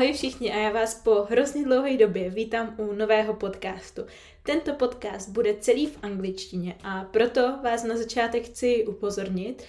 Ahoj 0.00 0.12
všichni 0.12 0.52
a 0.52 0.56
já 0.56 0.70
vás 0.70 0.94
po 0.94 1.26
hrozně 1.30 1.64
dlouhé 1.64 1.96
době 1.96 2.30
vítám 2.30 2.74
u 2.78 2.92
nového 2.92 3.34
podcastu. 3.34 4.02
Tento 4.42 4.72
podcast 4.72 5.28
bude 5.28 5.54
celý 5.54 5.86
v 5.86 5.98
angličtině 6.02 6.76
a 6.84 7.04
proto 7.04 7.58
vás 7.62 7.84
na 7.84 7.96
začátek 7.96 8.44
chci 8.44 8.86
upozornit, 8.86 9.62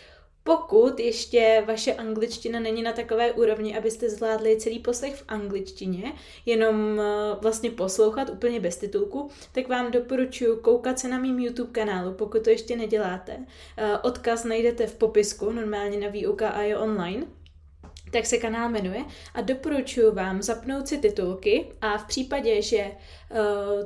pokud 0.44 1.00
ještě 1.00 1.64
vaše 1.68 1.94
angličtina 1.94 2.60
není 2.60 2.84
na 2.84 2.92
takové 2.92 3.32
úrovni, 3.32 3.78
abyste 3.78 4.10
zvládli 4.10 4.58
celý 4.58 4.80
poslech 4.80 5.16
v 5.16 5.24
angličtině, 5.28 6.14
jenom 6.46 7.00
eh, 7.00 7.04
vlastně 7.42 7.72
poslouchat 7.72 8.30
úplně 8.30 8.60
bez 8.60 8.78
titulku, 8.78 9.30
tak 9.52 9.68
vám 9.68 9.92
doporučuji 9.92 10.58
koukat 10.58 11.00
se 11.00 11.08
na 11.08 11.20
mým 11.20 11.40
YouTube 11.40 11.72
kanálu, 11.72 12.14
pokud 12.14 12.44
to 12.44 12.50
ještě 12.50 12.76
neděláte. 12.76 13.46
Eh, 13.78 13.98
odkaz 13.98 14.44
najdete 14.44 14.88
v 14.88 14.96
popisku, 14.96 15.52
normálně 15.52 16.00
na 16.00 16.08
výuka 16.08 16.50
a 16.50 16.62
je 16.62 16.78
online 16.78 17.41
tak 18.12 18.26
se 18.26 18.38
kanál 18.38 18.70
jmenuje 18.70 19.06
a 19.34 19.42
doporučuji 19.42 20.12
vám 20.12 20.42
zapnout 20.42 20.88
si 20.88 20.98
titulky 20.98 21.66
a 21.82 21.98
v 21.98 22.06
případě, 22.06 22.62
že 22.62 22.86
uh, 22.86 23.38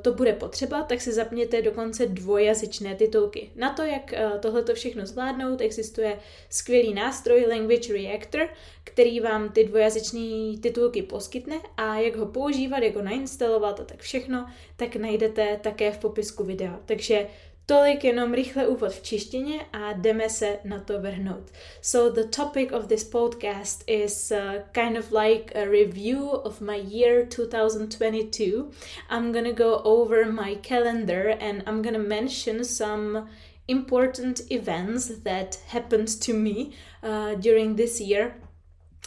to 0.01 0.13
bude 0.13 0.33
potřeba, 0.33 0.83
tak 0.83 1.01
si 1.01 1.13
zapněte 1.13 1.61
dokonce 1.61 2.05
dvojazyčné 2.05 2.95
titulky. 2.95 3.49
Na 3.55 3.73
to, 3.73 3.83
jak 3.83 4.13
uh, 4.13 4.39
tohleto 4.39 4.73
všechno 4.73 5.05
zvládnout, 5.05 5.61
existuje 5.61 6.19
skvělý 6.49 6.93
nástroj 6.93 7.45
Language 7.49 7.93
Reactor, 7.93 8.49
který 8.83 9.19
vám 9.19 9.49
ty 9.49 9.63
dvojazyčné 9.63 10.57
titulky 10.61 11.01
poskytne 11.01 11.55
a 11.77 11.95
jak 11.95 12.15
ho 12.15 12.25
používat, 12.25 12.83
jak 12.83 12.95
ho 12.95 13.01
nainstalovat 13.01 13.79
a 13.79 13.83
tak 13.83 13.99
všechno, 13.99 14.45
tak 14.75 14.95
najdete 14.95 15.59
také 15.63 15.91
v 15.91 15.97
popisku 15.97 16.43
videa. 16.43 16.79
Takže 16.85 17.27
Tolik 17.67 18.03
jenom 18.03 18.33
rychle 18.33 18.67
úvod 18.67 18.91
v 18.91 19.01
češtině 19.01 19.65
a 19.73 19.93
jdeme 19.93 20.29
se 20.29 20.59
na 20.63 20.79
to 20.79 20.99
vrhnout. 20.99 21.51
So 21.81 22.21
the 22.21 22.27
topic 22.27 22.71
of 22.71 22.87
this 22.87 23.03
podcast 23.03 23.83
is 23.87 24.31
uh, 24.31 24.37
kind 24.71 24.97
of 24.97 25.11
like 25.11 25.55
a 25.55 25.65
review 25.65 26.29
of 26.29 26.61
my 26.61 26.75
year 26.75 27.25
2022. 27.25 28.69
I'm 29.09 29.31
gonna 29.31 29.51
go 29.51 29.81
over 29.83 30.31
my 30.31 30.55
calendar 30.55 31.37
and 31.39 31.63
I'm 31.65 31.81
gonna 31.81 32.07
mention 32.07 32.63
some 32.63 33.27
important 33.67 34.41
events 34.51 35.11
that 35.23 35.57
happened 35.67 36.21
to 36.21 36.33
me 36.33 36.73
uh, 37.03 37.35
during 37.35 37.75
this 37.75 37.99
year 37.99 38.35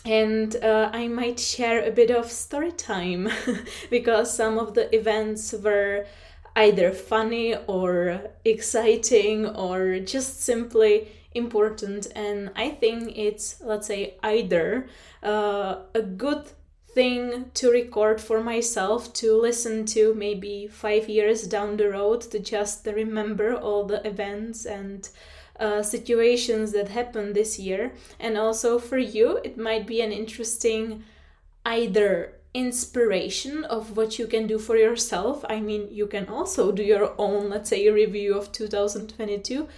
and 0.05 0.57
uh, 0.57 0.91
I 0.93 1.09
might 1.09 1.39
share 1.39 1.85
a 1.85 1.91
bit 1.91 2.11
of 2.11 2.31
story 2.31 2.73
time 2.73 3.29
because 3.91 4.35
some 4.35 4.59
of 4.59 4.75
the 4.75 4.95
events 4.95 5.53
were 5.53 6.07
either 6.59 6.91
funny 6.91 7.55
or 7.67 8.21
exciting 8.45 9.47
or 9.47 10.01
just 10.01 10.43
simply 10.43 11.09
important. 11.33 12.09
And 12.17 12.51
I 12.57 12.71
think 12.71 13.17
it's, 13.17 13.61
let's 13.63 13.87
say, 13.87 14.15
either 14.23 14.89
uh, 15.23 15.77
a 15.95 16.03
good 16.03 16.45
thing 16.89 17.51
to 17.55 17.71
record 17.71 18.21
for 18.21 18.43
myself 18.43 19.13
to 19.13 19.41
listen 19.41 19.87
to 19.87 20.15
maybe 20.15 20.67
five 20.67 21.09
years 21.09 21.47
down 21.47 21.77
the 21.77 21.91
road 21.91 22.23
to 22.23 22.39
just 22.41 22.87
remember 22.87 23.55
all 23.55 23.85
the 23.85 24.05
events 24.05 24.67
and 24.67 25.09
uh, 25.61 25.83
situations 25.83 26.73
that 26.73 26.89
happened 26.89 27.35
this 27.35 27.59
year. 27.59 27.93
And 28.19 28.37
also 28.37 28.79
for 28.79 28.99
you, 28.99 29.39
it 29.45 29.57
might 29.57 29.87
be 29.87 30.01
an 30.01 30.13
interesting 30.13 31.05
either 31.65 32.33
inspiration 32.55 33.65
of 33.65 33.97
what 33.97 34.19
you 34.19 34.27
can 34.27 34.47
do 34.47 34.59
for 34.59 34.77
yourself. 34.77 35.45
I 35.49 35.61
mean, 35.61 35.89
you 35.91 36.07
can 36.07 36.29
also 36.29 36.73
do 36.73 36.83
your 36.83 37.15
own, 37.19 37.51
let's 37.51 37.71
say, 37.71 37.89
review 37.91 38.37
of 38.37 38.53
2022. 38.53 39.69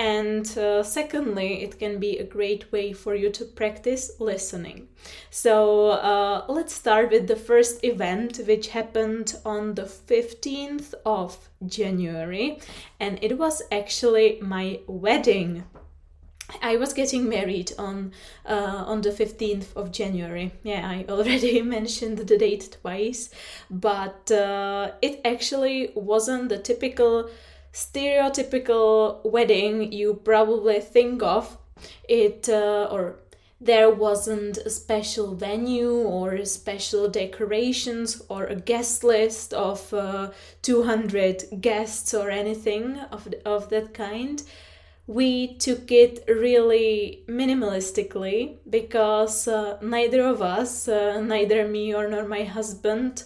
And 0.00 0.56
uh, 0.56 0.82
secondly, 0.82 1.62
it 1.62 1.78
can 1.78 2.00
be 2.00 2.16
a 2.16 2.24
great 2.24 2.72
way 2.72 2.94
for 2.94 3.14
you 3.14 3.28
to 3.32 3.44
practice 3.44 4.12
listening. 4.18 4.88
So 5.28 5.90
uh, 5.90 6.46
let's 6.48 6.72
start 6.72 7.10
with 7.10 7.26
the 7.26 7.36
first 7.36 7.84
event, 7.84 8.40
which 8.46 8.68
happened 8.68 9.36
on 9.44 9.74
the 9.74 9.82
15th 9.82 10.94
of 11.04 11.50
January, 11.66 12.60
and 12.98 13.18
it 13.20 13.36
was 13.36 13.60
actually 13.70 14.38
my 14.40 14.80
wedding. 14.86 15.64
I 16.62 16.76
was 16.76 16.92
getting 16.92 17.28
married 17.28 17.72
on 17.78 18.12
uh, 18.46 18.84
on 18.86 19.00
the 19.02 19.10
15th 19.10 19.74
of 19.76 19.92
January. 19.92 20.52
Yeah, 20.62 20.88
I 20.88 21.04
already 21.08 21.62
mentioned 21.76 22.18
the 22.18 22.38
date 22.38 22.76
twice, 22.80 23.30
but 23.70 24.30
uh, 24.30 24.92
it 25.02 25.20
actually 25.24 25.92
wasn't 25.94 26.48
the 26.48 26.58
typical 26.58 27.30
stereotypical 27.72 29.24
wedding 29.24 29.92
you 29.92 30.14
probably 30.14 30.80
think 30.80 31.22
of. 31.22 31.56
It 32.08 32.48
uh, 32.48 32.88
or 32.90 33.16
there 33.60 33.90
wasn't 33.90 34.56
a 34.58 34.70
special 34.70 35.34
venue 35.34 35.92
or 35.92 36.44
special 36.46 37.08
decorations 37.08 38.22
or 38.28 38.46
a 38.46 38.56
guest 38.56 39.04
list 39.04 39.52
of 39.52 39.92
uh, 39.92 40.30
200 40.62 41.60
guests 41.60 42.14
or 42.14 42.30
anything 42.30 42.98
of, 43.12 43.28
of 43.44 43.68
that 43.68 43.92
kind 43.92 44.42
we 45.10 45.56
took 45.56 45.90
it 45.90 46.22
really 46.28 47.24
minimalistically 47.26 48.58
because 48.70 49.48
uh, 49.48 49.76
neither 49.82 50.22
of 50.22 50.40
us, 50.40 50.86
uh, 50.86 51.20
neither 51.20 51.66
me 51.66 51.92
or 51.92 52.06
nor 52.06 52.28
my 52.28 52.44
husband, 52.44 53.24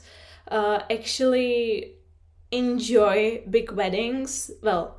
uh, 0.49 0.81
actually 0.91 1.97
enjoy 2.51 3.43
big 3.51 3.71
weddings. 3.71 4.51
Well, 4.63 4.97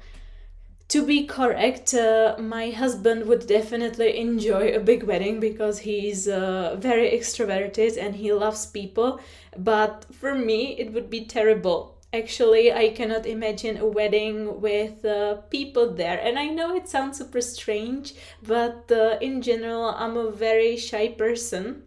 to 0.89 1.03
be 1.03 1.25
correct, 1.25 1.95
uh, 1.95 2.35
my 2.37 2.69
husband 2.69 3.25
would 3.25 3.47
definitely 3.47 4.19
enjoy 4.19 4.75
a 4.75 4.79
big 4.79 5.01
wedding 5.05 5.39
because 5.39 5.79
he's 5.79 6.27
uh, 6.27 6.75
very 6.77 7.09
extroverted 7.09 7.97
and 7.97 8.15
he 8.15 8.31
loves 8.31 8.67
people. 8.67 9.19
But 9.57 10.05
for 10.13 10.35
me, 10.35 10.77
it 10.77 10.93
would 10.93 11.09
be 11.09 11.25
terrible 11.25 11.94
actually 12.15 12.71
i 12.73 12.89
cannot 12.89 13.25
imagine 13.25 13.77
a 13.77 13.85
wedding 13.85 14.61
with 14.61 15.03
uh, 15.05 15.35
people 15.49 15.93
there 15.93 16.19
and 16.23 16.39
i 16.39 16.47
know 16.47 16.75
it 16.75 16.87
sounds 16.87 17.17
super 17.17 17.41
strange 17.41 18.13
but 18.43 18.91
uh, 18.91 19.17
in 19.21 19.41
general 19.41 19.93
i'm 19.97 20.17
a 20.17 20.31
very 20.31 20.77
shy 20.77 21.07
person 21.07 21.83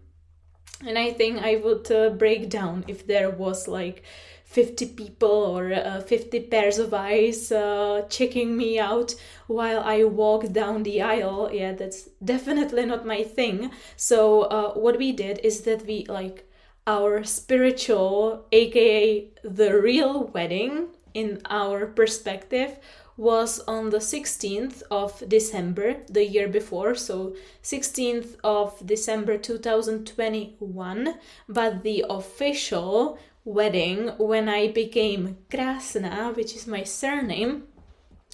and 0.86 0.98
i 0.98 1.10
think 1.12 1.38
i 1.42 1.56
would 1.56 1.90
uh, 1.90 2.10
break 2.10 2.48
down 2.48 2.84
if 2.88 3.06
there 3.06 3.30
was 3.30 3.68
like 3.68 4.02
50 4.48 4.86
people 4.86 5.28
or 5.28 5.74
uh, 5.74 6.00
50 6.00 6.40
pairs 6.40 6.78
of 6.78 6.94
eyes 6.94 7.52
uh, 7.52 8.06
checking 8.08 8.56
me 8.56 8.78
out 8.78 9.14
while 9.46 9.80
I 9.80 10.04
walk 10.04 10.52
down 10.52 10.84
the 10.84 11.02
aisle. 11.02 11.50
Yeah, 11.52 11.74
that's 11.74 12.08
definitely 12.24 12.86
not 12.86 13.04
my 13.04 13.24
thing. 13.24 13.70
So, 13.96 14.44
uh, 14.44 14.72
what 14.72 14.96
we 14.96 15.12
did 15.12 15.38
is 15.44 15.60
that 15.62 15.84
we 15.84 16.06
like 16.08 16.47
our 16.88 17.22
spiritual, 17.22 18.46
aka 18.50 19.28
the 19.44 19.78
real 19.78 20.24
wedding, 20.32 20.88
in 21.12 21.38
our 21.50 21.84
perspective, 21.84 22.78
was 23.18 23.60
on 23.68 23.90
the 23.90 23.98
16th 23.98 24.82
of 24.90 25.22
December 25.28 25.96
the 26.08 26.24
year 26.24 26.48
before, 26.48 26.94
so 26.94 27.36
16th 27.62 28.36
of 28.42 28.80
December 28.86 29.36
2021, 29.36 31.14
but 31.46 31.82
the 31.82 32.06
official 32.08 33.18
wedding 33.44 34.08
when 34.16 34.48
I 34.48 34.68
became 34.68 35.36
Krasna, 35.50 36.34
which 36.34 36.54
is 36.54 36.66
my 36.66 36.84
surname, 36.84 37.64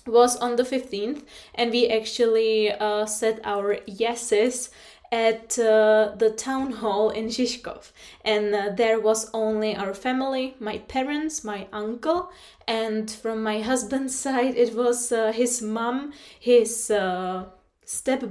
was 0.06 0.36
on 0.36 0.56
the 0.56 0.62
15th, 0.62 1.22
and 1.54 1.70
we 1.70 1.88
actually 1.88 2.70
uh, 2.70 3.06
said 3.06 3.40
our 3.42 3.78
yeses 3.86 4.70
at 5.12 5.58
uh, 5.58 6.12
the 6.16 6.30
town 6.30 6.72
hall 6.72 7.10
in 7.10 7.26
Žižkov. 7.26 7.92
And 8.24 8.54
uh, 8.54 8.70
there 8.76 8.98
was 8.98 9.30
only 9.32 9.76
our 9.76 9.94
family, 9.94 10.56
my 10.58 10.78
parents, 10.78 11.44
my 11.44 11.68
uncle, 11.72 12.30
and 12.66 13.10
from 13.10 13.42
my 13.42 13.60
husband's 13.60 14.18
side, 14.26 14.56
it 14.56 14.74
was 14.74 15.12
uh, 15.12 15.32
his 15.32 15.62
mom, 15.62 16.12
his 16.38 16.90
uh, 16.90 17.44
step 17.84 18.22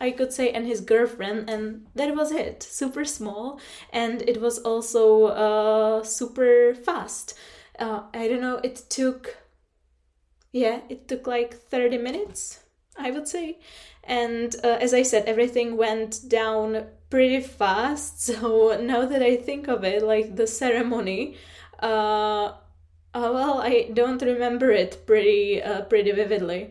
I 0.00 0.10
could 0.10 0.32
say, 0.32 0.50
and 0.50 0.66
his 0.66 0.80
girlfriend, 0.80 1.50
and 1.50 1.86
that 1.94 2.14
was 2.14 2.32
it. 2.32 2.62
Super 2.62 3.04
small, 3.04 3.60
and 3.92 4.22
it 4.22 4.40
was 4.40 4.58
also 4.58 5.26
uh, 5.26 6.02
super 6.04 6.74
fast. 6.74 7.34
Uh, 7.78 8.02
I 8.14 8.28
don't 8.28 8.40
know, 8.40 8.60
it 8.64 8.82
took, 8.88 9.36
yeah, 10.52 10.80
it 10.88 11.06
took 11.06 11.26
like 11.26 11.54
30 11.54 11.98
minutes, 11.98 12.60
I 12.96 13.10
would 13.10 13.28
say 13.28 13.58
and 14.08 14.56
uh, 14.64 14.78
as 14.80 14.94
I 14.94 15.02
said, 15.02 15.26
everything 15.26 15.76
went 15.76 16.28
down 16.28 16.86
pretty 17.10 17.40
fast. 17.40 18.18
So 18.38 18.80
now 18.80 19.04
that 19.06 19.22
I 19.22 19.36
think 19.36 19.68
of 19.68 19.84
it, 19.84 20.02
like 20.02 20.34
the 20.34 20.46
ceremony, 20.46 21.36
uh, 21.80 22.52
uh 23.14 23.30
well, 23.34 23.60
I 23.60 23.90
don't 23.92 24.22
remember 24.22 24.70
it 24.70 25.06
pretty 25.06 25.62
uh, 25.62 25.82
pretty 25.82 26.12
vividly. 26.12 26.70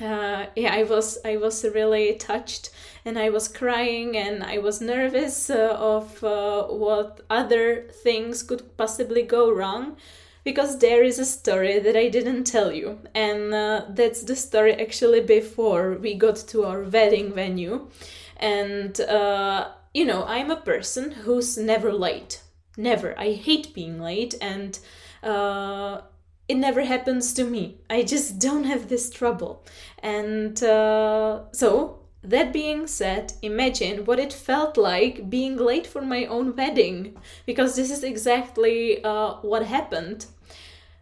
Uh, 0.00 0.46
yeah, 0.56 0.74
I 0.74 0.82
was 0.82 1.18
I 1.24 1.36
was 1.36 1.64
really 1.64 2.14
touched, 2.16 2.70
and 3.04 3.18
I 3.18 3.30
was 3.30 3.48
crying, 3.48 4.16
and 4.16 4.42
I 4.42 4.58
was 4.58 4.80
nervous 4.80 5.50
uh, 5.50 5.76
of 5.78 6.22
uh, 6.22 6.64
what 6.64 7.20
other 7.30 7.88
things 8.02 8.42
could 8.42 8.76
possibly 8.76 9.22
go 9.22 9.50
wrong 9.50 9.96
because 10.44 10.78
there 10.78 11.02
is 11.02 11.18
a 11.18 11.24
story 11.24 11.78
that 11.78 11.96
I 11.96 12.08
didn't 12.08 12.44
tell 12.44 12.70
you, 12.70 13.00
and 13.14 13.52
uh, 13.52 13.86
that's 13.88 14.22
the 14.22 14.36
story 14.36 14.74
actually 14.74 15.20
before 15.20 15.94
we 15.94 16.14
got 16.14 16.36
to 16.48 16.64
our 16.64 16.82
wedding 16.82 17.32
venue. 17.32 17.88
And 18.36 19.00
uh, 19.00 19.68
you 19.94 20.04
know, 20.04 20.24
I'm 20.24 20.50
a 20.50 20.56
person 20.56 21.12
who's 21.12 21.56
never 21.56 21.92
late. 21.92 22.42
Never. 22.76 23.18
I 23.18 23.32
hate 23.32 23.72
being 23.72 24.00
late 24.00 24.34
and 24.40 24.78
uh, 25.22 26.00
it 26.48 26.56
never 26.56 26.84
happens 26.84 27.32
to 27.34 27.44
me. 27.44 27.78
I 27.88 28.02
just 28.02 28.40
don't 28.40 28.64
have 28.64 28.88
this 28.88 29.08
trouble. 29.08 29.64
And 30.02 30.62
uh, 30.62 31.44
so, 31.52 32.00
that 32.24 32.52
being 32.52 32.86
said, 32.86 33.34
imagine 33.42 34.04
what 34.04 34.18
it 34.18 34.32
felt 34.32 34.76
like 34.76 35.28
being 35.28 35.56
late 35.56 35.86
for 35.86 36.02
my 36.02 36.24
own 36.24 36.56
wedding, 36.56 37.16
because 37.46 37.76
this 37.76 37.90
is 37.90 38.02
exactly 38.02 39.04
uh, 39.04 39.34
what 39.42 39.66
happened. 39.66 40.26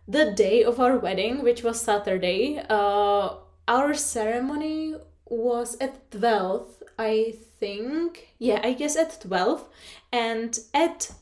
The 0.09 0.33
day 0.33 0.65
of 0.65 0.81
our 0.81 0.99
wedding, 0.99 1.43
which 1.43 1.63
was 1.63 1.81
Saturday, 1.81 2.61
uh, 2.69 3.37
our 3.69 3.95
ceremony 3.95 4.97
was 5.27 5.77
at 5.81 6.11
12, 6.11 6.83
I 6.99 7.35
think. 7.61 8.35
Yeah, 8.39 8.61
I 8.65 8.73
guess 8.73 8.97
at 8.97 9.21
12. 9.21 9.69
And 10.13 10.59
at 10.75 11.13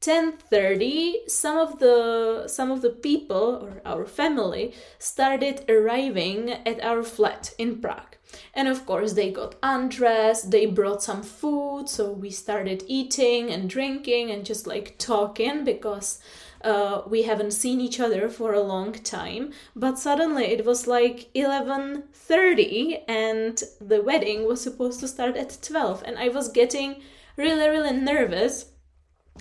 10:30 0.00 1.28
some 1.28 1.58
of 1.58 1.78
the 1.78 2.46
some 2.46 2.70
of 2.70 2.82
the 2.82 2.90
people 2.90 3.58
or 3.64 3.80
our 3.84 4.04
family 4.04 4.74
started 4.98 5.64
arriving 5.68 6.50
at 6.50 6.78
our 6.84 7.02
flat 7.02 7.54
in 7.58 7.80
Prague. 7.80 8.15
And 8.54 8.68
of 8.68 8.86
course 8.86 9.12
they 9.12 9.30
got 9.30 9.54
undressed, 9.62 10.50
they 10.50 10.66
brought 10.66 11.02
some 11.02 11.22
food, 11.22 11.88
so 11.88 12.10
we 12.10 12.30
started 12.30 12.84
eating 12.86 13.50
and 13.50 13.68
drinking 13.68 14.30
and 14.30 14.44
just 14.44 14.66
like 14.66 14.98
talking 14.98 15.64
because 15.64 16.18
uh, 16.62 17.02
we 17.06 17.22
haven't 17.22 17.52
seen 17.52 17.80
each 17.80 18.00
other 18.00 18.28
for 18.28 18.52
a 18.52 18.62
long 18.62 18.92
time. 18.92 19.52
But 19.74 19.98
suddenly 19.98 20.46
it 20.46 20.64
was 20.64 20.86
like 20.86 21.32
11.30 21.34 23.02
and 23.06 23.62
the 23.80 24.02
wedding 24.02 24.46
was 24.46 24.60
supposed 24.60 25.00
to 25.00 25.08
start 25.08 25.36
at 25.36 25.58
12 25.62 26.02
and 26.04 26.18
i 26.18 26.28
was 26.28 26.48
getting 26.48 27.02
really 27.36 27.68
really 27.68 27.92
nervous. 27.92 28.66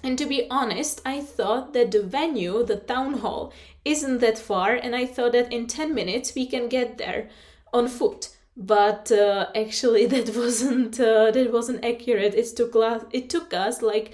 And 0.04 0.18
to 0.18 0.26
be 0.26 0.46
honest, 0.52 1.02
I 1.06 1.22
thought 1.22 1.74
that 1.74 1.92
the 1.92 2.04
venue, 2.04 2.64
the 2.64 2.76
town 2.76 3.20
hall, 3.20 3.54
isn't 3.86 4.20
that 4.20 4.38
far, 4.38 4.76
and 4.76 4.96
I 4.96 5.06
thought 5.06 5.32
that 5.32 5.54
in 5.54 5.68
10 5.68 5.94
minutes 5.96 6.36
we 6.36 6.46
can 6.46 6.68
get 6.68 6.98
there 6.98 7.30
on 7.74 7.88
foot. 7.88 8.35
But 8.58 9.12
uh, 9.12 9.48
actually, 9.56 10.06
that 10.14 10.36
wasn't 10.36 11.00
uh, 11.00 11.32
that 11.32 11.52
wasn't 11.52 11.84
accurate. 11.86 12.34
It 12.36 12.56
took 12.56 12.76
it 13.12 13.30
took 13.30 13.54
us 13.54 13.82
like 13.82 14.14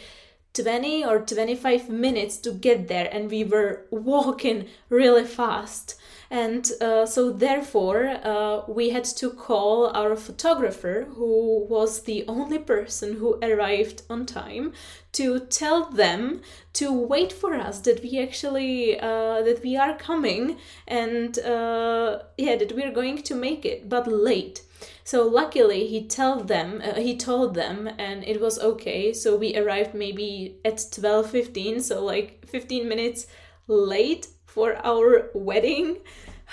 20 0.54 1.06
or 1.06 1.20
25 1.20 1.90
minutes 1.90 2.38
to 2.40 2.52
get 2.52 2.88
there, 2.88 3.10
and 3.12 3.30
we 3.30 3.44
were 3.44 3.86
walking 3.92 4.68
really 4.90 5.24
fast 5.26 5.96
and 6.31 6.72
uh, 6.80 7.06
so 7.06 7.30
therefore 7.30 8.07
uh, 8.24 8.62
we 8.69 8.89
had 8.89 9.04
to 9.04 9.30
call 9.30 9.88
our 9.94 10.16
photographer 10.16 11.06
who 11.16 11.66
was 11.69 12.04
the 12.04 12.24
only 12.25 12.57
person 12.57 13.18
who 13.18 13.38
arrived 13.44 14.04
on 14.10 14.25
time 14.25 14.72
to 15.12 15.42
tell 15.42 15.89
them 15.89 16.39
to 16.72 16.89
wait 16.94 17.33
for 17.33 17.54
us 17.54 17.81
that 17.81 18.01
we 18.01 18.18
actually 18.18 18.98
uh, 18.98 19.42
that 19.42 19.60
we 19.62 19.75
are 19.75 19.98
coming 19.98 20.57
and 20.88 21.38
uh, 21.39 22.19
yeah 22.38 22.56
that 22.56 22.72
we're 22.77 22.94
going 22.94 23.22
to 23.22 23.36
make 23.36 23.66
it 23.66 23.89
but 23.89 24.07
late. 24.07 24.63
So 25.04 25.27
luckily 25.27 25.86
he 25.88 26.07
told 26.07 26.48
them 26.48 26.81
uh, 26.81 26.94
he 26.94 27.18
told 27.18 27.56
them 27.56 27.89
and 28.00 28.24
it 28.24 28.39
was 28.39 28.57
okay. 28.57 29.12
So 29.12 29.36
we 29.36 29.57
arrived 29.57 29.94
maybe 29.94 30.56
at 30.63 30.77
12:15 30.77 31.81
so 31.81 32.06
like 32.06 32.45
15 32.48 32.88
minutes 32.88 33.27
late 33.68 34.27
for 34.53 34.75
our 34.86 35.30
wedding. 35.33 35.98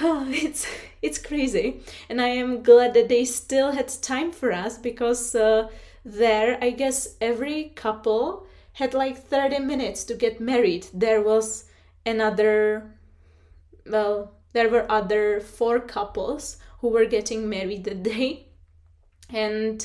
Oh, 0.00 0.26
it's 0.30 0.66
it's 1.02 1.18
crazy. 1.18 1.80
And 2.08 2.20
i 2.20 2.28
am 2.28 2.62
glad 2.62 2.94
that 2.94 3.08
they 3.08 3.24
still 3.24 3.72
had 3.72 3.88
time 4.02 4.30
for 4.32 4.52
us 4.52 4.78
because 4.78 5.34
uh, 5.34 5.68
there 6.04 6.58
i 6.62 6.70
guess 6.70 7.16
every 7.20 7.72
couple 7.74 8.46
had 8.74 8.94
like 8.94 9.18
30 9.18 9.58
minutes 9.58 10.04
to 10.04 10.14
get 10.14 10.40
married. 10.40 10.86
There 10.94 11.20
was 11.20 11.64
another 12.06 12.94
well 13.86 14.34
there 14.52 14.68
were 14.68 14.86
other 14.90 15.40
four 15.40 15.80
couples 15.80 16.58
who 16.80 16.88
were 16.88 17.04
getting 17.04 17.48
married 17.48 17.84
that 17.84 18.02
day. 18.02 18.46
And 19.30 19.84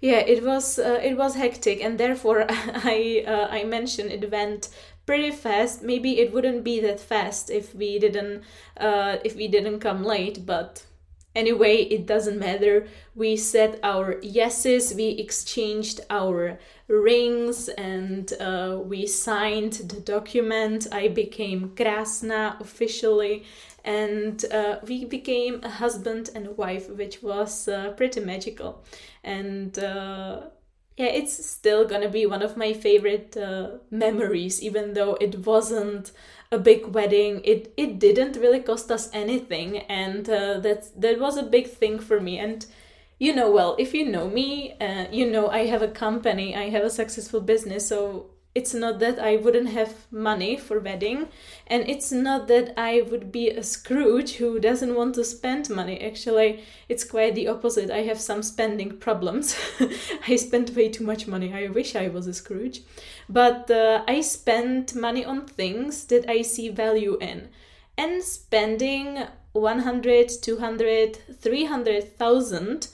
yeah 0.00 0.20
it 0.34 0.44
was 0.44 0.78
uh, 0.78 1.00
it 1.02 1.16
was 1.16 1.34
hectic. 1.36 1.82
And 1.82 1.98
therefore 1.98 2.44
i 2.50 3.24
uh, 3.26 3.48
i 3.50 3.64
mentioned 3.64 4.12
it 4.12 4.30
went 4.30 4.68
pretty 5.06 5.30
fast. 5.30 5.82
Maybe 5.82 6.20
it 6.20 6.32
wouldn't 6.32 6.64
be 6.64 6.80
that 6.80 7.00
fast 7.00 7.50
if 7.50 7.74
we 7.74 7.98
didn't 7.98 8.42
uh, 8.76 9.16
if 9.24 9.36
we 9.36 9.48
didn't 9.48 9.80
come 9.80 10.04
late, 10.04 10.46
but 10.46 10.84
anyway, 11.34 11.76
it 11.82 12.06
doesn't 12.06 12.38
matter. 12.38 12.86
We 13.14 13.36
said 13.36 13.78
our 13.82 14.18
yeses, 14.22 14.94
we 14.94 15.08
exchanged 15.10 16.00
our 16.10 16.58
rings, 16.88 17.68
and 17.68 18.32
uh, 18.40 18.80
we 18.82 19.06
signed 19.06 19.74
the 19.74 20.00
document. 20.00 20.86
I 20.92 21.08
became 21.08 21.72
Krasna 21.76 22.56
officially, 22.60 23.44
and 23.84 24.44
uh, 24.52 24.78
we 24.86 25.04
became 25.04 25.60
a 25.62 25.70
husband 25.70 26.30
and 26.34 26.56
wife, 26.56 26.88
which 26.90 27.22
was 27.22 27.68
uh, 27.68 27.90
pretty 27.96 28.20
magical. 28.20 28.84
And 29.22 29.78
uh, 29.78 30.40
yeah, 30.96 31.06
it's 31.06 31.44
still 31.44 31.84
gonna 31.86 32.08
be 32.08 32.26
one 32.26 32.42
of 32.42 32.56
my 32.56 32.72
favorite 32.72 33.36
uh, 33.36 33.78
memories, 33.90 34.62
even 34.62 34.94
though 34.94 35.14
it 35.20 35.44
wasn't 35.46 36.12
a 36.52 36.58
big 36.58 36.86
wedding. 36.86 37.40
It 37.44 37.72
it 37.76 37.98
didn't 37.98 38.36
really 38.36 38.60
cost 38.60 38.90
us 38.90 39.10
anything, 39.12 39.78
and 39.78 40.28
uh, 40.28 40.60
that 40.60 40.88
that 41.00 41.18
was 41.18 41.36
a 41.36 41.42
big 41.42 41.68
thing 41.68 41.98
for 41.98 42.20
me. 42.20 42.38
And 42.38 42.64
you 43.18 43.34
know, 43.34 43.50
well, 43.50 43.76
if 43.78 43.94
you 43.94 44.06
know 44.06 44.28
me, 44.28 44.74
uh, 44.80 45.06
you 45.10 45.30
know 45.30 45.48
I 45.48 45.66
have 45.66 45.82
a 45.82 45.88
company, 45.88 46.54
I 46.56 46.68
have 46.70 46.84
a 46.84 46.90
successful 46.90 47.40
business, 47.40 47.88
so 47.88 48.30
it's 48.54 48.72
not 48.72 49.00
that 49.00 49.18
I 49.18 49.36
wouldn't 49.36 49.70
have 49.70 50.06
money 50.12 50.56
for 50.56 50.78
wedding, 50.78 51.28
and 51.66 51.88
it's 51.88 52.12
not 52.12 52.46
that 52.46 52.72
I 52.76 53.02
would 53.02 53.32
be 53.32 53.50
a 53.50 53.64
Scrooge 53.64 54.34
who 54.34 54.60
doesn't 54.60 54.94
want 54.94 55.16
to 55.16 55.24
spend 55.24 55.68
money. 55.68 56.00
Actually, 56.00 56.62
it's 56.88 57.02
quite 57.02 57.34
the 57.34 57.48
opposite. 57.48 57.90
I 57.90 58.02
have 58.02 58.20
some 58.20 58.44
spending 58.44 58.98
problems. 58.98 59.56
I 60.28 60.36
spend 60.36 60.70
way 60.70 60.88
too 60.88 61.04
much 61.04 61.26
money. 61.26 61.52
I 61.52 61.66
wish 61.66 61.96
I 61.96 62.06
was 62.06 62.28
a 62.28 62.32
Scrooge, 62.32 62.82
but 63.28 63.68
uh, 63.72 64.04
I 64.06 64.20
spend 64.20 64.94
money 64.94 65.24
on 65.24 65.46
things 65.46 66.04
that 66.06 66.30
I 66.30 66.42
see 66.42 66.68
value 66.68 67.18
in, 67.20 67.48
and 67.98 68.22
spending 68.22 69.24
100, 69.52 70.28
200, 70.42 71.18
300,000 71.40 72.88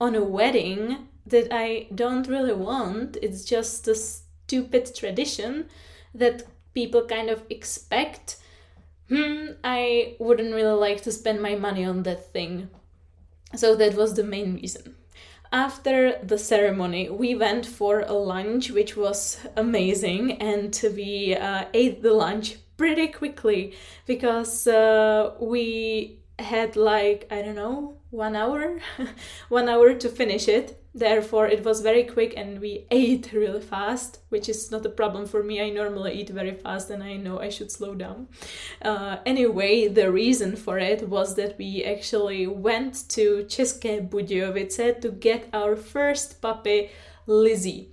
on 0.00 0.14
a 0.14 0.24
wedding 0.24 1.08
that 1.26 1.48
I 1.52 1.88
don't 1.94 2.26
really 2.26 2.54
want. 2.54 3.18
It's 3.22 3.44
just 3.44 3.86
a 3.88 3.94
stupid 4.52 4.94
tradition 4.94 5.64
that 6.14 6.42
people 6.74 7.06
kind 7.06 7.30
of 7.30 7.42
expect, 7.48 8.36
hmm, 9.08 9.52
I 9.64 10.16
wouldn't 10.18 10.54
really 10.54 10.78
like 10.78 11.00
to 11.04 11.10
spend 11.10 11.40
my 11.40 11.54
money 11.54 11.86
on 11.86 12.02
that 12.02 12.32
thing. 12.34 12.68
So 13.56 13.74
that 13.76 13.94
was 13.94 14.12
the 14.12 14.24
main 14.24 14.56
reason. 14.56 14.94
After 15.50 16.18
the 16.22 16.36
ceremony, 16.36 17.08
we 17.08 17.34
went 17.34 17.64
for 17.64 18.00
a 18.00 18.12
lunch, 18.12 18.70
which 18.70 18.94
was 18.94 19.38
amazing, 19.56 20.32
and 20.32 20.78
we 20.94 21.34
uh, 21.34 21.64
ate 21.72 22.02
the 22.02 22.12
lunch 22.12 22.56
pretty 22.76 23.08
quickly 23.08 23.74
because 24.06 24.66
uh, 24.66 25.32
we 25.40 26.18
had 26.38 26.76
like, 26.76 27.26
I 27.30 27.40
don't 27.40 27.54
know, 27.54 27.96
one 28.10 28.36
hour, 28.36 28.80
one 29.48 29.70
hour 29.70 29.94
to 29.94 30.08
finish 30.10 30.46
it 30.46 30.81
Therefore, 30.94 31.46
it 31.46 31.64
was 31.64 31.80
very 31.80 32.04
quick 32.04 32.34
and 32.36 32.60
we 32.60 32.86
ate 32.90 33.32
really 33.32 33.60
fast, 33.60 34.18
which 34.28 34.48
is 34.48 34.70
not 34.70 34.84
a 34.84 34.90
problem 34.90 35.26
for 35.26 35.42
me. 35.42 35.60
I 35.60 35.70
normally 35.70 36.12
eat 36.12 36.28
very 36.28 36.54
fast 36.54 36.90
and 36.90 37.02
I 37.02 37.16
know 37.16 37.40
I 37.40 37.48
should 37.48 37.70
slow 37.70 37.94
down. 37.94 38.28
Uh, 38.82 39.16
anyway, 39.24 39.88
the 39.88 40.12
reason 40.12 40.56
for 40.56 40.78
it 40.78 41.08
was 41.08 41.34
that 41.36 41.56
we 41.58 41.82
actually 41.82 42.46
went 42.46 43.08
to 43.10 43.44
České 43.48 44.08
Budějovice 44.08 45.00
to 45.00 45.10
get 45.10 45.48
our 45.52 45.76
first 45.76 46.42
puppy, 46.42 46.90
Lizzie 47.26 47.91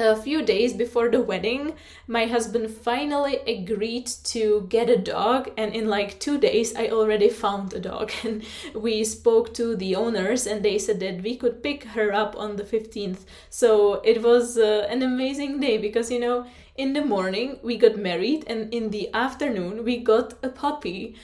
a 0.00 0.16
few 0.16 0.42
days 0.42 0.72
before 0.72 1.08
the 1.08 1.20
wedding, 1.20 1.74
my 2.06 2.26
husband 2.26 2.70
finally 2.70 3.36
agreed 3.46 4.06
to 4.24 4.66
get 4.68 4.88
a 4.88 4.96
dog, 4.96 5.50
and 5.56 5.74
in 5.74 5.88
like 5.88 6.18
two 6.18 6.38
days, 6.38 6.74
I 6.74 6.88
already 6.88 7.28
found 7.28 7.72
a 7.72 7.80
dog. 7.80 8.10
And 8.24 8.44
we 8.74 9.04
spoke 9.04 9.54
to 9.54 9.76
the 9.76 9.94
owners, 9.94 10.46
and 10.46 10.64
they 10.64 10.78
said 10.78 11.00
that 11.00 11.22
we 11.22 11.36
could 11.36 11.62
pick 11.62 11.84
her 11.84 12.12
up 12.12 12.34
on 12.36 12.56
the 12.56 12.64
15th. 12.64 13.24
So 13.50 14.00
it 14.02 14.22
was 14.22 14.58
uh, 14.58 14.86
an 14.90 15.02
amazing 15.02 15.60
day 15.60 15.78
because, 15.78 16.10
you 16.10 16.20
know, 16.20 16.46
in 16.76 16.94
the 16.94 17.04
morning 17.04 17.58
we 17.62 17.76
got 17.76 17.96
married, 17.96 18.44
and 18.46 18.72
in 18.72 18.90
the 18.90 19.12
afternoon 19.12 19.84
we 19.84 19.98
got 19.98 20.34
a 20.42 20.48
puppy. 20.48 21.14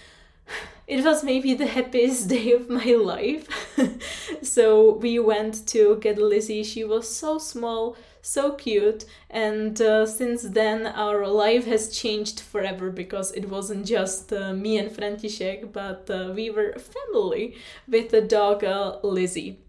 It 0.87 1.05
was 1.05 1.25
maybe 1.25 1.53
the 1.55 1.67
happiest 1.67 2.29
day 2.37 2.53
of 2.53 2.71
my 2.71 2.93
life. 2.95 3.49
so 4.43 4.93
we 4.95 5.19
went 5.19 5.67
to 5.69 5.97
get 5.97 6.17
Lizzie. 6.17 6.63
She 6.63 6.85
was 6.85 7.09
so 7.09 7.39
small, 7.39 7.97
so 8.27 8.53
cute 8.53 9.05
and 9.31 9.81
uh, 9.81 10.05
since 10.05 10.43
then 10.43 10.87
our 10.87 11.27
life 11.27 11.67
has 11.67 11.97
changed 11.97 12.41
forever 12.41 12.91
because 12.91 13.33
it 13.33 13.49
wasn't 13.49 13.87
just 13.87 14.33
uh, 14.33 14.53
me 14.53 14.79
and 14.79 14.91
František 14.91 15.73
but 15.73 16.11
uh, 16.11 16.33
we 16.35 16.51
were 16.51 16.71
a 16.71 16.79
family 16.79 17.57
with 17.87 18.11
the 18.11 18.21
dog 18.21 18.65
uh, 18.65 18.99
Lizzie 19.03 19.61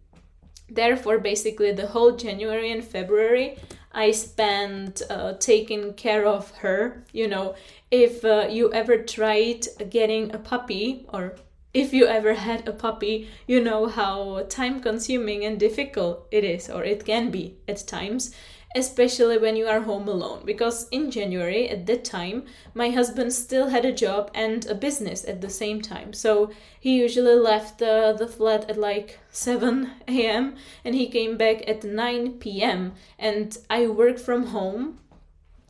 Therefore, 0.70 1.20
basically, 1.20 1.72
the 1.72 1.88
whole 1.88 2.12
January 2.12 2.72
and 2.72 2.84
February 2.84 3.58
I 3.94 4.12
spent 4.12 5.02
uh, 5.10 5.34
taking 5.40 5.94
care 5.94 6.26
of 6.26 6.52
her. 6.58 7.04
You 7.14 7.28
know, 7.28 7.56
if 7.90 8.24
uh, 8.24 8.48
you 8.50 8.72
ever 8.74 8.98
tried 8.98 9.66
getting 9.90 10.36
a 10.36 10.38
puppy 10.38 11.06
or 11.14 11.36
if 11.74 11.94
you 11.94 12.06
ever 12.08 12.34
had 12.34 12.68
a 12.68 12.74
puppy, 12.74 13.30
you 13.46 13.64
know 13.64 13.88
how 13.88 14.46
time 14.50 14.80
consuming 14.80 15.46
and 15.46 15.60
difficult 15.60 16.28
it 16.32 16.44
is, 16.44 16.70
or 16.70 16.84
it 16.84 17.06
can 17.06 17.30
be 17.32 17.58
at 17.68 17.86
times 17.88 18.34
especially 18.76 19.38
when 19.38 19.56
you 19.56 19.68
are 19.68 19.82
home 19.82 20.08
alone. 20.08 20.42
Because 20.46 20.88
in 20.90 21.10
January, 21.10 21.70
at 21.70 21.86
that 21.88 22.04
time, 22.04 22.46
my 22.74 22.90
husband 22.90 23.34
still 23.34 23.70
had 23.70 23.86
a 23.86 23.92
job 23.92 24.30
and 24.34 24.66
a 24.68 24.76
business 24.76 25.26
at 25.26 25.42
the 25.42 25.50
same 25.50 25.82
time. 25.82 26.14
So 26.14 26.52
he 26.80 26.98
usually 26.98 27.36
left 27.36 27.82
uh, 27.82 28.14
the 28.14 28.28
flat 28.28 28.70
at 28.70 28.78
like 28.78 29.20
7 29.32 29.92
a.m. 30.08 30.56
and 30.84 30.96
he 30.96 31.08
came 31.08 31.38
back 31.38 31.68
at 31.68 31.84
9 31.84 32.34
p.m. 32.34 32.94
And 33.18 33.58
I 33.70 33.88
work 33.88 34.20
from 34.20 34.48
home, 34.48 35.00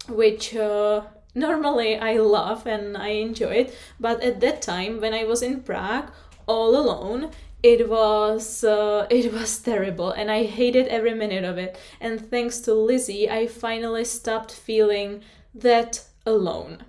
which. 0.09 0.55
Uh, 0.55 1.03
normally 1.37 1.97
I 1.97 2.17
love 2.17 2.65
and 2.67 2.97
I 2.97 3.09
enjoy 3.09 3.53
it, 3.63 3.77
but 3.99 4.21
at 4.21 4.39
that 4.41 4.61
time 4.61 4.99
when 4.99 5.13
I 5.13 5.23
was 5.23 5.41
in 5.41 5.61
Prague 5.61 6.11
all 6.47 6.75
alone, 6.75 7.31
it 7.63 7.89
was 7.89 8.63
uh, 8.63 9.07
it 9.09 9.33
was 9.33 9.59
terrible 9.59 10.11
and 10.11 10.29
i 10.31 10.43
hated 10.43 10.87
every 10.87 11.13
minute 11.13 11.43
of 11.43 11.57
it. 11.57 11.77
And 11.99 12.29
thanks 12.29 12.59
to 12.61 12.73
lizzie 12.73 13.29
i 13.29 13.47
finally 13.47 14.05
stopped 14.05 14.51
feeling 14.51 15.21
that 15.53 16.03
alone. 16.25 16.83